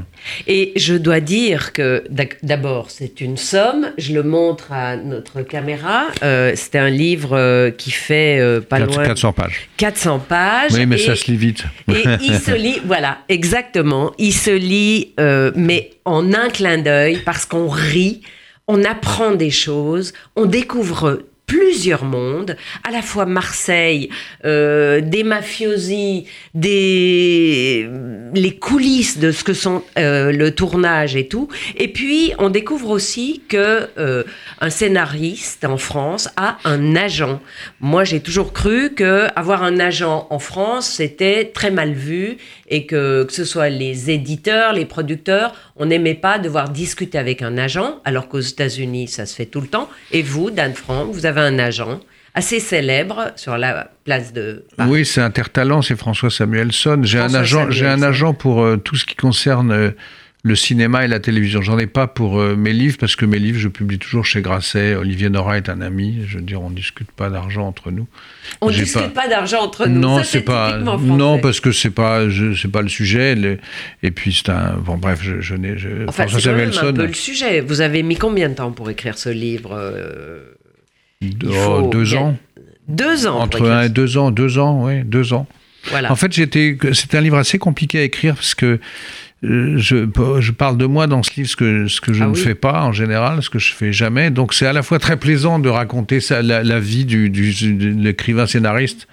Et 0.48 0.72
je 0.78 0.96
dois 0.96 1.20
dire 1.20 1.74
que 1.74 2.04
d'abord, 2.42 2.89
c'est 2.89 3.22
une 3.22 3.38
somme. 3.38 3.92
Je 4.00 4.13
le 4.13 4.24
montre 4.24 4.72
à 4.72 4.96
notre 4.96 5.42
caméra. 5.44 6.06
Euh, 6.24 6.54
c'est 6.56 6.76
un 6.76 6.89
livre 6.89 7.70
qui 7.78 7.92
fait 7.92 8.39
euh, 8.39 8.62
pas 8.62 8.80
Quatre- 8.80 8.96
loin 8.96 9.06
400 9.06 9.34
pages. 9.34 9.70
400 9.78 10.20
pages. 10.28 10.72
Oui, 10.72 10.86
mais 10.88 10.96
et- 10.96 11.06
ça 11.06 11.16
se 11.16 11.30
lit 11.30 11.38
vite. 11.38 11.66
Et 11.89 12.04
il 12.24 12.36
se 12.39 12.52
lit, 12.56 12.80
voilà, 12.86 13.20
exactement. 13.30 14.12
Il 14.18 14.34
se 14.34 14.50
lit, 14.50 15.12
euh, 15.20 15.52
mais 15.56 15.92
en 16.06 16.34
un 16.34 16.50
clin 16.50 16.80
d'œil, 16.80 17.20
parce 17.24 17.46
qu'on 17.46 17.68
rit, 17.68 18.22
on 18.67 18.84
apprend 18.84 19.32
des 19.32 19.52
choses, 19.52 20.13
on 20.36 20.45
découvre 20.45 21.23
plusieurs 21.54 22.04
mondes, 22.04 22.58
à 22.84 22.89
la 22.89 23.04
fois 23.04 23.28
Marseille, 23.28 24.10
euh, 24.44 25.02
des 25.02 25.24
mafiosi, 25.24 26.26
des 26.56 27.88
les 28.34 28.56
coulisses 28.56 29.20
de 29.20 29.32
ce 29.32 29.44
que 29.44 29.54
sont 29.54 29.84
euh, 30.00 30.32
le 30.32 30.50
tournage 30.56 31.16
et 31.16 31.28
tout. 31.28 31.48
Et 31.78 31.89
puis 31.89 32.34
on 32.39 32.50
découvre 32.50 32.89
aussi 32.89 33.44
que 33.48 33.88
euh, 34.00 34.24
un 34.62 34.72
scénariste 34.72 35.63
en 35.66 35.78
France 35.78 36.28
a 36.38 36.58
un 36.63 36.96
agent. 36.96 37.39
Moi, 37.80 38.04
j'ai 38.04 38.20
toujours 38.20 38.52
cru 38.52 38.96
que 38.96 39.28
avoir 39.36 39.62
un 39.62 39.80
agent 39.80 40.26
en 40.32 40.39
France 40.39 40.88
c'était 40.89 41.52
très 41.54 41.70
mal 41.70 41.94
vu 41.94 42.38
et 42.68 42.88
que 42.88 43.26
que 43.26 43.34
ce 43.34 43.46
soit 43.46 43.70
les 43.70 44.10
éditeurs, 44.10 44.74
les 44.74 44.86
producteurs, 44.86 45.54
on 45.76 45.86
n'aimait 45.86 46.16
pas 46.16 46.39
devoir 46.39 46.70
discuter 46.70 47.20
avec 47.20 47.44
un 47.44 47.58
agent, 47.60 48.00
alors 48.06 48.28
qu'aux 48.28 48.39
États-Unis 48.39 49.08
ça 49.08 49.28
se 49.28 49.36
fait 49.36 49.46
tout 49.46 49.62
le 49.62 49.68
temps. 49.68 49.88
Et 50.12 50.24
vous, 50.24 50.50
Dan 50.50 50.74
Frank, 50.74 51.12
vous 51.12 51.26
avez 51.26 51.42
un 51.43 51.60
agent 51.60 51.99
assez 52.36 52.60
célèbre 52.60 53.32
sur 53.36 53.58
la 53.58 53.91
place 54.06 54.34
de 54.34 54.65
Paris. 54.75 54.89
Oui, 54.91 55.06
c'est 55.06 55.21
Intertalent, 55.21 55.82
c'est 55.84 55.95
François 55.95 56.32
Samuelson. 56.32 57.01
J'ai 57.03 57.19
un 57.19 57.34
agent, 57.34 57.69
j'ai 57.69 57.86
un 57.86 57.91
Samuelson. 57.91 58.08
agent 58.10 58.34
pour 58.34 58.63
euh, 58.63 58.77
tout 58.77 58.95
ce 58.95 59.06
qui 59.06 59.15
concerne 59.15 59.71
euh, 59.71 59.91
le 60.45 60.56
cinéma 60.56 61.06
et 61.06 61.08
la 61.08 61.19
télévision. 61.19 61.62
J'en 61.62 61.77
ai 61.77 61.86
pas 61.86 62.08
pour 62.08 62.39
euh, 62.41 62.56
mes 62.56 62.73
livres 62.73 62.97
parce 62.99 63.15
que 63.15 63.25
mes 63.27 63.38
livres, 63.38 63.60
je 63.60 63.67
publie 63.69 63.99
toujours 63.99 64.25
chez 64.25 64.41
Grasset. 64.41 64.95
Olivier 64.95 65.29
Nora 65.29 65.58
est 65.58 65.69
un 65.69 65.79
ami. 65.79 66.23
Je 66.27 66.38
veux 66.39 66.43
dire, 66.43 66.62
on 66.63 66.71
discute 66.71 67.12
pas 67.12 67.29
d'argent 67.29 67.67
entre 67.67 67.91
nous. 67.91 68.08
On 68.62 68.71
discute 68.71 69.13
pas- 69.13 69.21
pas, 69.21 69.27
d'argent 69.29 69.62
entre 69.62 69.86
nous. 69.88 69.99
non, 69.99 70.23
c'est 70.23 70.41
pas. 70.41 70.79
Non, 70.79 71.38
parce 71.38 71.60
que 71.60 71.71
c'est 71.71 71.91
pas, 71.91 72.23
c'est 72.60 72.71
pas 72.71 72.82
le 72.82 72.89
sujet. 72.89 73.38
et 74.01 74.10
puis 74.12 74.34
c'est 74.34 74.49
un. 74.49 74.73
Bon, 74.84 74.97
bref, 74.97 75.19
je, 75.21 75.39
je 75.39 75.53
n'ai. 75.53 75.75
Enfin, 76.10 76.25
François 76.27 76.51
même 76.53 76.69
un 76.69 76.71
Samuelson. 76.73 76.93
peu 76.95 77.06
le 77.06 77.13
sujet. 77.13 77.62
Vous 77.62 77.79
avez 77.82 78.01
mis 78.01 78.15
combien 78.17 78.49
de 78.49 78.56
temps 78.56 78.71
pour 78.71 78.89
écrire 78.89 79.19
ce 79.19 79.29
livre 79.29 79.77
faut- 81.44 81.82
oh, 81.86 81.90
deux 81.92 82.16
ans. 82.16 82.38
Deux 82.88 83.28
ans. 83.28 83.40
Entre 83.40 83.70
un 83.70 83.84
et 83.84 83.90
deux 83.90 84.18
ans, 84.18 84.32
deux 84.32 84.58
ans, 84.58 84.86
oui, 84.86 85.04
deux 85.04 85.34
ans. 85.34 85.48
Voilà. 85.90 86.12
En 86.12 86.16
fait, 86.16 86.32
j'étais, 86.34 86.78
c'était 86.94 87.18
un 87.18 87.22
livre 87.22 87.38
assez 87.38 87.58
compliqué 87.58 88.00
à 88.00 88.04
écrire 88.04 88.36
parce 88.36 88.56
que 88.56 88.80
euh, 89.44 89.74
je, 89.78 90.08
je 90.40 90.52
parle 90.52 90.78
de 90.78 90.86
moi 90.86 91.08
dans 91.08 91.22
ce 91.24 91.32
livre, 91.36 91.50
ce 91.50 91.56
que, 91.58 91.88
ce 91.90 92.00
que 92.00 92.14
je 92.14 92.24
Ah 92.24 92.28
ne 92.28 92.32
oui. 92.34 92.40
fais 92.40 92.56
pas 92.56 92.84
en 92.84 92.94
général, 92.94 93.44
ce 93.44 93.50
que 93.50 93.60
je 93.60 93.74
fais 93.74 93.92
jamais. 93.92 94.32
Donc, 94.32 94.54
c'est 94.54 94.66
à 94.66 94.72
la 94.74 94.84
fois 94.84 95.00
très 95.00 95.18
plaisant 95.18 95.60
de 95.60 95.68
raconter 95.68 96.22
ça, 96.22 96.42
la, 96.42 96.64
la 96.64 96.80
vie 96.80 97.04
du, 97.06 97.30
du, 97.30 97.52
de 97.74 98.02
l'écrivain 98.02 98.48
scénariste, 98.48 99.08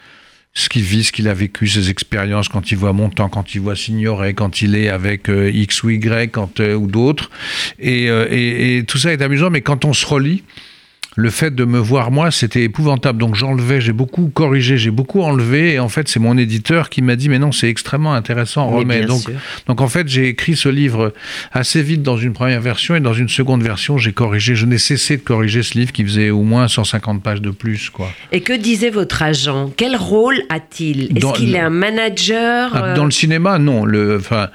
ce 0.55 0.69
qu'il 0.69 0.83
vit, 0.83 1.03
ce 1.05 1.11
qu'il 1.13 1.27
a 1.29 1.35
vécu, 1.35 1.67
ses 1.67 1.91
expériences 1.91 2.49
quand 2.49 2.71
il 2.71 2.77
voit 2.77 2.93
Montand, 2.93 3.29
quand 3.29 3.55
il 3.57 3.61
voit 3.61 3.75
Signoret, 3.77 4.35
quand 4.35 4.63
il 4.63 4.77
est 4.77 4.89
avec 4.89 5.29
euh, 5.29 5.51
X 5.53 5.83
ou 5.83 5.91
Y, 5.91 6.31
quand, 6.31 6.61
euh, 6.61 6.75
ou 6.75 6.87
d'autres. 6.87 7.31
Et, 7.81 8.09
euh, 8.11 8.27
et, 8.31 8.79
et 8.79 8.85
tout 8.85 8.99
ça 8.99 9.13
est 9.13 9.23
amusant, 9.23 9.51
mais 9.51 9.61
quand 9.61 9.85
on 9.85 9.93
se 9.93 10.07
relit, 10.07 10.45
le 11.21 11.31
fait 11.31 11.55
de 11.55 11.65
me 11.65 11.79
voir 11.79 12.11
moi, 12.11 12.31
c'était 12.31 12.63
épouvantable. 12.63 13.19
Donc 13.19 13.35
j'enlevais, 13.35 13.81
j'ai 13.81 13.93
beaucoup 13.93 14.29
corrigé, 14.29 14.79
j'ai 14.79 14.91
beaucoup 14.91 15.23
enlevé. 15.23 15.75
Et 15.75 15.79
en 15.79 15.89
fait, 15.89 16.09
c'est 16.09 16.19
mon 16.19 16.37
éditeur 16.37 16.89
qui 16.89 17.03
m'a 17.03 17.17
dit, 17.17 17.29
mais 17.29 17.39
non, 17.39 17.53
c'est 17.53 17.69
extrêmement 17.69 18.15
intéressant, 18.15 18.69
remets. 18.69 19.05
Donc, 19.05 19.21
sûr. 19.23 19.33
donc 19.67 19.81
en 19.81 19.89
fait, 19.89 20.09
j'ai 20.09 20.29
écrit 20.29 20.57
ce 20.57 20.69
livre 20.69 21.13
assez 21.53 21.83
vite 21.83 22.03
dans 22.03 22.17
une 22.17 22.33
première 22.33 22.61
version 22.61 22.97
et 22.97 23.01
dans 23.01 23.13
une 23.13 23.29
seconde 23.29 23.63
version, 23.63 23.99
j'ai 23.99 24.13
corrigé. 24.13 24.55
Je 24.55 24.67
n'ai 24.67 24.79
cessé 24.79 25.17
de 25.17 25.23
corriger 25.23 25.63
ce 25.63 25.79
livre 25.79 25.93
qui 25.93 26.05
faisait 26.05 26.31
au 26.31 26.43
moins 26.43 26.67
150 26.67 27.23
pages 27.23 27.43
de 27.43 27.51
plus, 27.51 27.91
quoi. 27.91 28.09
Et 28.33 28.41
que 28.41 28.53
disait 28.53 28.91
votre 28.91 29.23
agent? 29.23 29.73
Quel 29.77 29.97
rôle 29.97 30.43
a-t-il? 30.49 31.17
Est-ce 31.17 31.33
qu'il 31.35 31.55
est 31.55 31.61
un 31.61 31.71
manager 31.71 32.71
Ah, 32.73 32.85
euh, 32.85 32.97
Dans 32.97 33.05
le 33.05 33.11
cinéma, 33.11 33.59
non. 33.59 33.85
Le, 33.85 34.17
enfin, 34.17 34.49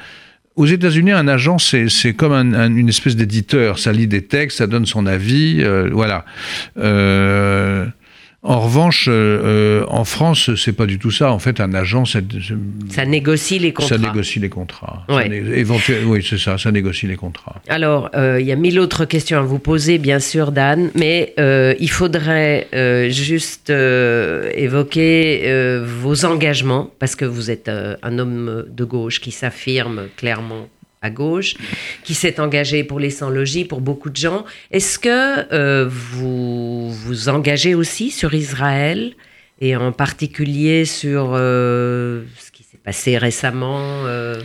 aux 0.56 0.66
États-Unis, 0.66 1.12
un 1.12 1.28
agent, 1.28 1.58
c'est 1.60 2.14
comme 2.14 2.32
un- 2.32 2.54
un- 2.54 2.76
une 2.76 2.90
espèce 2.90 3.16
d'éditeur. 3.16 3.78
Ça 3.80 3.92
lit 3.92 4.08
des 4.08 4.22
textes, 4.24 4.58
ça 4.60 4.68
donne 4.68 4.86
son 4.86 5.06
avis, 5.06 5.58
euh, 5.62 5.90
voilà. 5.92 6.24
Euh, 6.78 7.86
en 8.48 8.60
revanche, 8.62 9.08
euh, 9.10 9.12
euh, 9.82 9.86
en 9.88 10.06
France, 10.06 10.52
c'est 10.56 10.74
pas 10.74 10.86
du 10.86 11.00
tout 11.00 11.10
ça. 11.12 11.32
En 11.32 11.40
fait, 11.40 11.60
un 11.60 11.74
agent, 11.74 12.06
Ça 12.06 13.06
négocie 13.06 13.58
les 13.60 13.74
contrats. 13.74 13.98
ça 13.98 14.02
négocie 14.02 14.40
les 14.40 14.50
contrats. 14.50 15.04
Ouais. 15.10 15.28
né- 15.28 15.66
oui, 16.06 16.26
c'est 16.28 16.38
ça, 16.38 16.58
ça 16.58 16.72
négocie 16.72 17.08
les 17.08 17.16
contrats. 17.16 17.62
Alors, 17.68 18.10
euh, 18.16 18.40
il 18.40 18.46
y 18.46 18.52
a 18.52 18.56
mille 18.56 18.80
autres 18.80 19.06
questions 19.06 19.40
à 19.40 19.42
vous 19.42 19.58
poser, 19.60 19.98
bien 19.98 20.20
sûr, 20.20 20.52
Dan, 20.52 20.92
mais 20.96 21.34
euh, 21.40 21.74
il 21.80 21.90
faudrait 21.90 22.68
juste 23.12 23.72
évoquer 24.56 25.82
vos 25.84 26.26
engagements, 26.26 26.92
parce 27.00 27.16
que 27.16 27.26
vous 27.26 27.50
êtes 27.52 27.70
un 27.70 28.20
homme 28.20 28.66
de 28.70 28.84
gauche 28.84 29.20
qui 29.22 29.32
s'affirme 29.32 30.04
clairement 30.18 30.68
à 31.06 31.10
gauche, 31.10 31.56
qui 32.04 32.14
s'est 32.14 32.40
engagé 32.40 32.84
pour 32.84 33.00
les 33.00 33.10
sans-logis, 33.10 33.66
pour 33.66 33.82
beaucoup 33.82 34.10
de 34.10 34.18
gens. 34.18 34.44
Est-ce 34.72 35.00
que 35.00 35.54
euh, 35.54 35.88
vous 35.88 36.92
vous 36.92 37.30
engagez 37.30 37.76
aussi 37.76 38.12
sur 38.12 38.34
Israël, 38.34 39.14
et 39.62 39.76
en 39.76 39.92
particulier 39.92 40.86
sur 40.86 41.32
euh, 41.34 42.24
ce 42.38 42.52
qui 42.52 42.64
s'est 42.64 42.78
passé 42.84 43.18
récemment 43.18 43.80
euh, 44.06 44.42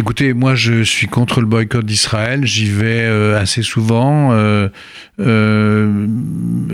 Écoutez, 0.00 0.32
moi 0.32 0.54
je 0.54 0.82
suis 0.82 1.08
contre 1.08 1.42
le 1.42 1.46
boycott 1.46 1.84
d'Israël, 1.84 2.46
j'y 2.46 2.70
vais 2.70 3.02
euh, 3.02 3.38
assez 3.38 3.60
souvent, 3.62 4.32
euh, 4.32 4.70
euh, 5.20 6.06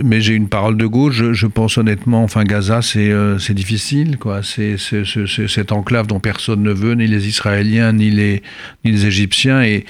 mais 0.04 0.20
j'ai 0.20 0.34
une 0.34 0.48
parole 0.48 0.76
de 0.76 0.86
gauche, 0.86 1.32
je, 1.32 1.46
pense 1.48 1.76
honnêtement, 1.76 2.22
enfin 2.22 2.44
Gaza 2.44 2.82
c'est 2.82 3.52
difficile, 3.52 4.16
quoi. 4.16 4.42
c'est 4.44 4.76
cette 4.78 5.72
enclave 5.72 6.06
dont 6.06 6.20
personne 6.20 6.62
ne 6.62 6.70
veut, 6.70 6.94
ni 6.94 7.08
les 7.08 7.26
Israéliens, 7.26 7.92
ni 7.92 8.12
les, 8.12 8.44
ni 8.84 8.92
les 8.92 9.06
Égyptiens, 9.06 9.60
et, 9.60 9.84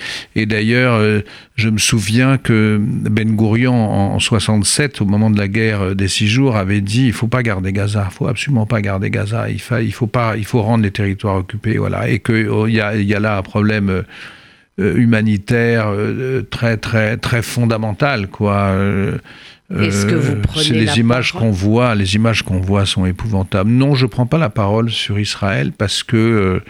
d'ailleurs 0.46 1.22
je 1.56 1.70
me 1.70 1.78
souviens 1.78 2.36
que 2.36 2.78
Ben 2.80 3.34
Gourion 3.34 3.74
en, 3.74 4.14
en 4.14 4.18
67, 4.18 5.00
au 5.00 5.06
moment 5.06 5.30
de 5.30 5.38
la 5.38 5.48
guerre 5.48 5.80
euh, 5.80 5.94
des 5.94 6.06
six 6.06 6.28
jours, 6.28 6.56
avait 6.56 6.82
dit 6.82 7.06
il 7.06 7.12
faut 7.14 7.28
pas 7.28 7.42
garder 7.42 7.72
Gaza, 7.72 8.06
il 8.10 8.14
faut 8.14 8.28
absolument 8.28 8.66
pas 8.66 8.82
garder 8.82 9.10
Gaza, 9.10 9.48
il, 9.48 9.60
fa, 9.60 9.80
il 9.80 9.92
faut 9.92 10.06
pas, 10.06 10.36
il 10.36 10.44
faut 10.44 10.60
rendre 10.60 10.84
les 10.84 10.90
territoires 10.90 11.36
occupés, 11.36 11.78
voilà, 11.78 12.08
et 12.10 12.18
que 12.18 12.46
oh, 12.48 12.66
y, 12.66 12.80
a, 12.80 12.94
y 12.94 13.14
a 13.14 13.20
là 13.20 13.38
un 13.38 13.42
problème 13.42 13.88
euh, 13.88 14.02
euh, 14.78 14.94
humanitaire 14.96 15.90
très 16.50 16.76
très 16.76 17.16
très 17.16 17.40
fondamental, 17.40 18.28
quoi. 18.28 18.66
Euh, 18.74 19.16
Est-ce 19.74 20.04
que 20.04 20.14
vous 20.14 20.36
prenez 20.36 20.64
c'est 20.64 20.74
les 20.74 20.98
images 20.98 21.32
qu'on 21.32 21.50
voit, 21.50 21.94
les 21.94 22.14
images 22.16 22.42
qu'on 22.42 22.60
voit 22.60 22.84
sont 22.84 23.06
épouvantables. 23.06 23.70
Non, 23.70 23.94
je 23.94 24.04
prends 24.04 24.26
pas 24.26 24.38
la 24.38 24.50
parole 24.50 24.90
sur 24.90 25.18
Israël 25.18 25.72
parce 25.76 26.02
que 26.02 26.62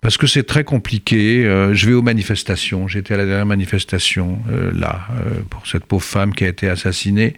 parce 0.00 0.16
que 0.16 0.26
c'est 0.26 0.44
très 0.44 0.64
compliqué. 0.64 1.44
Euh, 1.44 1.74
je 1.74 1.86
vais 1.86 1.92
aux 1.92 2.02
manifestations. 2.02 2.88
J'étais 2.88 3.14
à 3.14 3.16
la 3.16 3.26
dernière 3.26 3.46
manifestation 3.46 4.38
euh, 4.50 4.70
là 4.74 5.06
euh, 5.12 5.40
pour 5.50 5.66
cette 5.66 5.84
pauvre 5.84 6.04
femme 6.04 6.34
qui 6.34 6.44
a 6.44 6.48
été 6.48 6.68
assassinée. 6.68 7.34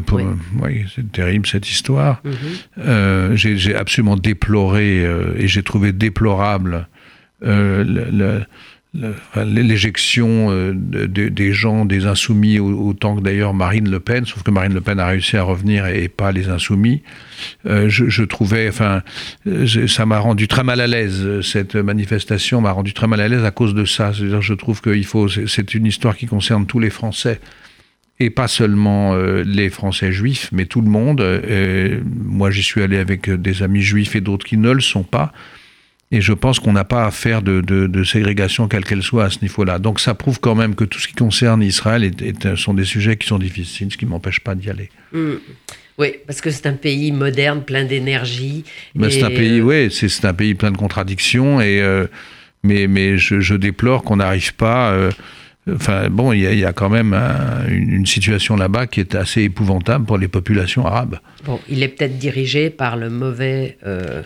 Pour- 0.00 0.18
Oui. 0.62 0.84
c'est 0.94 1.10
terrible 1.12 1.46
cette 1.46 1.68
histoire. 1.70 2.22
Mhm. 2.24 3.36
J'ai 3.36 3.74
absolument 3.74 4.16
déploré 4.16 5.02
et 5.38 5.46
j'ai 5.46 5.62
trouvé 5.62 5.92
déplorable 5.92 6.88
le- 7.42 8.42
l'éjection 9.44 10.50
euh, 10.50 10.72
de- 10.74 11.06
de- 11.06 11.28
des 11.28 11.52
gens, 11.52 11.84
des 11.84 12.06
insoumis, 12.06 12.58
au- 12.58 12.88
autant 12.88 13.16
que 13.16 13.20
d'ailleurs 13.20 13.54
Marine 13.54 13.90
Le 13.90 14.00
Pen, 14.00 14.24
sauf 14.24 14.42
que 14.42 14.50
Marine 14.50 14.74
Le 14.74 14.80
Pen 14.80 14.98
a 15.00 15.06
réussi 15.06 15.36
à 15.36 15.42
revenir 15.42 15.86
et, 15.86 16.08
pas 16.08 16.32
les 16.32 16.48
insoumis. 16.48 17.02
Euh, 17.66 17.88
je, 17.88 18.22
trouvais, 18.22 18.68
enfin, 18.68 19.02
euh, 19.46 19.66
ça 19.86 20.06
m'a 20.06 20.18
rendu 20.18 20.48
très 20.48 20.62
mal 20.64 20.80
à 20.80 20.86
l'aise. 20.86 21.40
Cette 21.42 21.74
manifestation 21.76 22.60
m'a 22.60 22.70
rendu 22.72 22.92
très 22.92 23.06
mal 23.06 23.20
à 23.20 23.28
l'aise 23.28 23.44
à 23.44 23.50
cause 23.50 23.74
de 23.74 23.84
ça. 23.84 24.12
C'est-à-dire, 24.14 24.42
je 24.42 24.54
trouve 24.54 24.80
qu'il 24.80 25.04
faut, 25.04 25.28
c'est- 25.28 25.74
une 25.74 25.86
histoire 25.86 26.16
qui 26.16 26.26
concerne 26.26 26.66
tous 26.66 26.78
les 26.78 26.90
Français 26.90 27.40
et 28.18 28.30
pas 28.30 28.48
seulement 28.48 29.14
les 29.44 29.68
Français 29.68 30.10
juifs, 30.12 30.48
mais 30.52 30.64
tout 30.64 30.80
le 30.80 30.88
monde. 30.88 31.22
Moi, 32.24 32.50
j'y 32.50 32.62
suis 32.62 32.80
allé 32.82 32.96
avec 32.96 33.28
des 33.30 33.62
amis 33.62 33.82
juifs 33.82 34.16
et 34.16 34.20
d'autres 34.22 34.46
qui 34.46 34.56
ne 34.56 34.70
le 34.70 34.80
sont 34.80 35.02
pas. 35.02 35.32
Et 36.12 36.20
je 36.20 36.32
pense 36.32 36.60
qu'on 36.60 36.72
n'a 36.72 36.84
pas 36.84 37.04
à 37.04 37.10
faire 37.10 37.42
de, 37.42 37.60
de- 37.60 37.88
de 37.88 38.04
ségrégation, 38.04 38.68
quelle 38.68 38.84
qu'elle 38.84 39.02
soit, 39.02 39.24
à 39.24 39.30
ce 39.30 39.40
niveau-là. 39.42 39.78
Donc 39.80 39.98
ça 39.98 40.14
prouve 40.14 40.38
quand 40.38 40.54
même 40.54 40.74
que 40.76 40.84
tout 40.84 41.00
ce 41.00 41.08
qui 41.08 41.14
concerne 41.14 41.62
Israël 41.62 42.04
est- 42.04 42.22
est- 42.22 42.56
sont 42.56 42.74
des 42.74 42.84
sujets 42.84 43.16
qui 43.16 43.26
sont 43.26 43.38
difficiles, 43.40 43.90
ce 43.90 43.96
qui 43.96 44.04
ne 44.04 44.10
m'empêche 44.10 44.38
pas 44.40 44.54
d'y 44.54 44.70
aller. 44.70 44.88
Mm. 45.12 45.34
Oui, 45.98 46.08
parce 46.26 46.40
que 46.40 46.50
c'est 46.50 46.66
un 46.66 46.74
pays 46.74 47.10
moderne, 47.10 47.62
plein 47.64 47.84
d'énergie. 47.84 48.64
Ben, 48.94 49.10
c'est 49.10 49.22
un 49.24 49.30
pays, 49.30 49.60
euh, 49.60 49.62
ouais, 49.64 49.88
c'est 49.90 50.24
un 50.26 50.34
pays 50.34 50.54
plein 50.54 50.70
de 50.70 50.76
contradictions, 50.76 51.60
et, 51.60 51.80
euh, 51.80 52.06
mais, 52.62 52.86
mais 52.86 53.16
je, 53.18 53.40
je 53.40 53.54
déplore 53.54 54.02
qu'on 54.04 54.16
n'arrive 54.16 54.54
pas. 54.54 54.90
euh, 54.92 55.10
Enfin, 55.68 56.08
bon, 56.10 56.32
il 56.32 56.42
y, 56.42 56.46
a- 56.46 56.52
il 56.52 56.60
y 56.60 56.64
a 56.64 56.72
quand 56.72 56.88
même 56.88 57.12
un- 57.12 57.66
une, 57.66 57.90
une 57.92 58.06
situation 58.06 58.54
là-bas 58.54 58.86
qui 58.86 59.00
est 59.00 59.16
assez 59.16 59.42
épouvantable 59.42 60.04
pour 60.06 60.16
les 60.16 60.28
populations 60.28 60.86
arabes. 60.86 61.18
Bon, 61.44 61.58
il 61.68 61.82
est 61.82 61.88
peut-être 61.88 62.18
dirigé 62.18 62.70
par 62.70 62.96
le 62.96 63.10
mauvais 63.10 63.76
euh, 63.84 64.22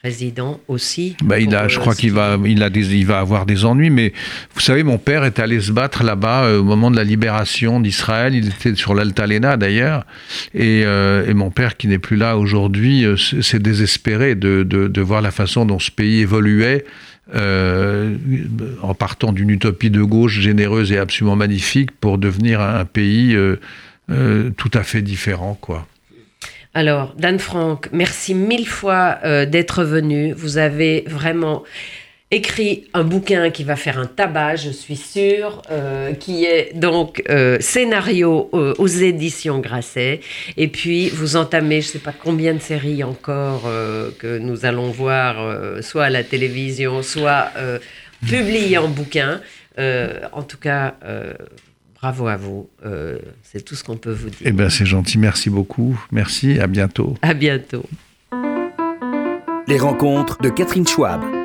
président 0.00 0.60
aussi. 0.66 1.14
Bah, 1.22 1.38
il 1.38 1.54
a, 1.54 1.68
je 1.68 1.76
euh, 1.76 1.80
crois 1.80 1.94
qu'il 1.94 2.08
qui- 2.10 2.14
va, 2.16 2.38
il 2.46 2.62
a 2.62 2.70
des, 2.70 2.94
il 2.96 3.04
va 3.04 3.18
avoir 3.20 3.44
des 3.44 3.66
ennuis, 3.66 3.90
mais 3.90 4.14
vous 4.54 4.60
savez, 4.60 4.82
mon 4.82 4.96
père 4.96 5.24
est 5.24 5.38
allé 5.38 5.60
se 5.60 5.72
battre 5.72 6.02
là-bas 6.04 6.44
euh, 6.44 6.60
au 6.60 6.64
moment 6.64 6.90
de 6.90 6.96
la 6.96 7.04
libération 7.04 7.80
d'Israël. 7.80 8.34
Il 8.34 8.48
était 8.48 8.74
sur 8.74 8.94
l'Altalena 8.94 9.58
d'ailleurs, 9.58 10.06
et, 10.54 10.84
euh, 10.86 11.26
et 11.28 11.34
mon 11.34 11.50
père 11.50 11.76
qui 11.76 11.86
n'est 11.86 11.98
plus 11.98 12.16
là 12.16 12.38
aujourd'hui 12.38 13.04
euh, 13.04 13.16
s'est 13.18 13.58
désespéré 13.58 14.34
de, 14.34 14.62
de, 14.62 14.88
de 14.88 15.00
voir 15.02 15.20
la 15.20 15.30
façon 15.30 15.66
dont 15.66 15.78
ce 15.78 15.90
pays 15.90 16.20
évoluait. 16.20 16.84
en 18.82 18.94
partant 18.94 19.32
d'une 19.32 19.50
utopie 19.50 19.90
de 19.90 20.02
gauche 20.02 20.40
généreuse 20.40 20.90
et 20.92 20.98
absolument 20.98 21.36
magnifique 21.36 21.90
pour 21.92 22.18
devenir 22.18 22.60
un, 22.60 22.80
un 22.80 22.84
pays 22.84 23.36
tout 24.08 24.70
à 24.74 24.82
fait 24.82 25.02
différent, 25.02 25.56
quoi. 25.60 25.86
Alors, 26.72 27.14
Dan 27.18 27.40
Franck, 27.40 27.88
merci 27.92 28.32
mille 28.32 28.66
fois 28.66 29.18
euh, 29.24 29.44
d'être 29.44 29.82
venu. 29.82 30.32
Vous 30.32 30.56
avez 30.56 31.02
vraiment 31.08 31.64
écrit 32.30 32.88
un 32.94 33.02
bouquin 33.02 33.50
qui 33.50 33.64
va 33.64 33.74
faire 33.74 33.98
un 33.98 34.06
tabac, 34.06 34.54
je 34.54 34.70
suis 34.70 34.94
sûre, 34.94 35.62
euh, 35.72 36.12
qui 36.12 36.44
est 36.44 36.70
donc 36.76 37.24
euh, 37.28 37.58
scénario 37.58 38.48
aux 38.52 38.86
éditions 38.86 39.58
Grasset. 39.58 40.20
Et 40.56 40.68
puis, 40.68 41.08
vous 41.08 41.34
entamez, 41.34 41.80
je 41.80 41.88
ne 41.88 41.92
sais 41.94 41.98
pas 41.98 42.12
combien 42.12 42.54
de 42.54 42.60
séries 42.60 43.02
encore 43.02 43.62
que 44.20 44.38
nous 44.38 44.64
allons 44.64 44.92
voir, 44.92 45.82
soit 45.82 46.04
à 46.04 46.10
la 46.10 46.22
télévision, 46.22 47.02
soit 47.02 47.50
publiées 48.24 48.78
en 48.78 48.86
bouquin. 48.86 49.40
En 49.76 50.42
tout 50.44 50.58
cas, 50.58 50.94
bravo 52.00 52.26
à 52.28 52.36
vous. 52.36 52.68
Euh, 52.84 53.18
c'est 53.42 53.64
tout 53.64 53.74
ce 53.74 53.84
qu'on 53.84 53.96
peut 53.96 54.12
vous 54.12 54.30
dire. 54.30 54.38
Eh 54.44 54.52
bien, 54.52 54.68
c'est 54.68 54.86
gentil. 54.86 55.18
Merci 55.18 55.50
beaucoup. 55.50 56.00
Merci. 56.10 56.58
À 56.58 56.66
bientôt. 56.66 57.16
À 57.22 57.34
bientôt. 57.34 57.84
Les 59.68 59.78
rencontres 59.78 60.38
de 60.42 60.48
Catherine 60.48 60.86
Schwab. 60.86 61.39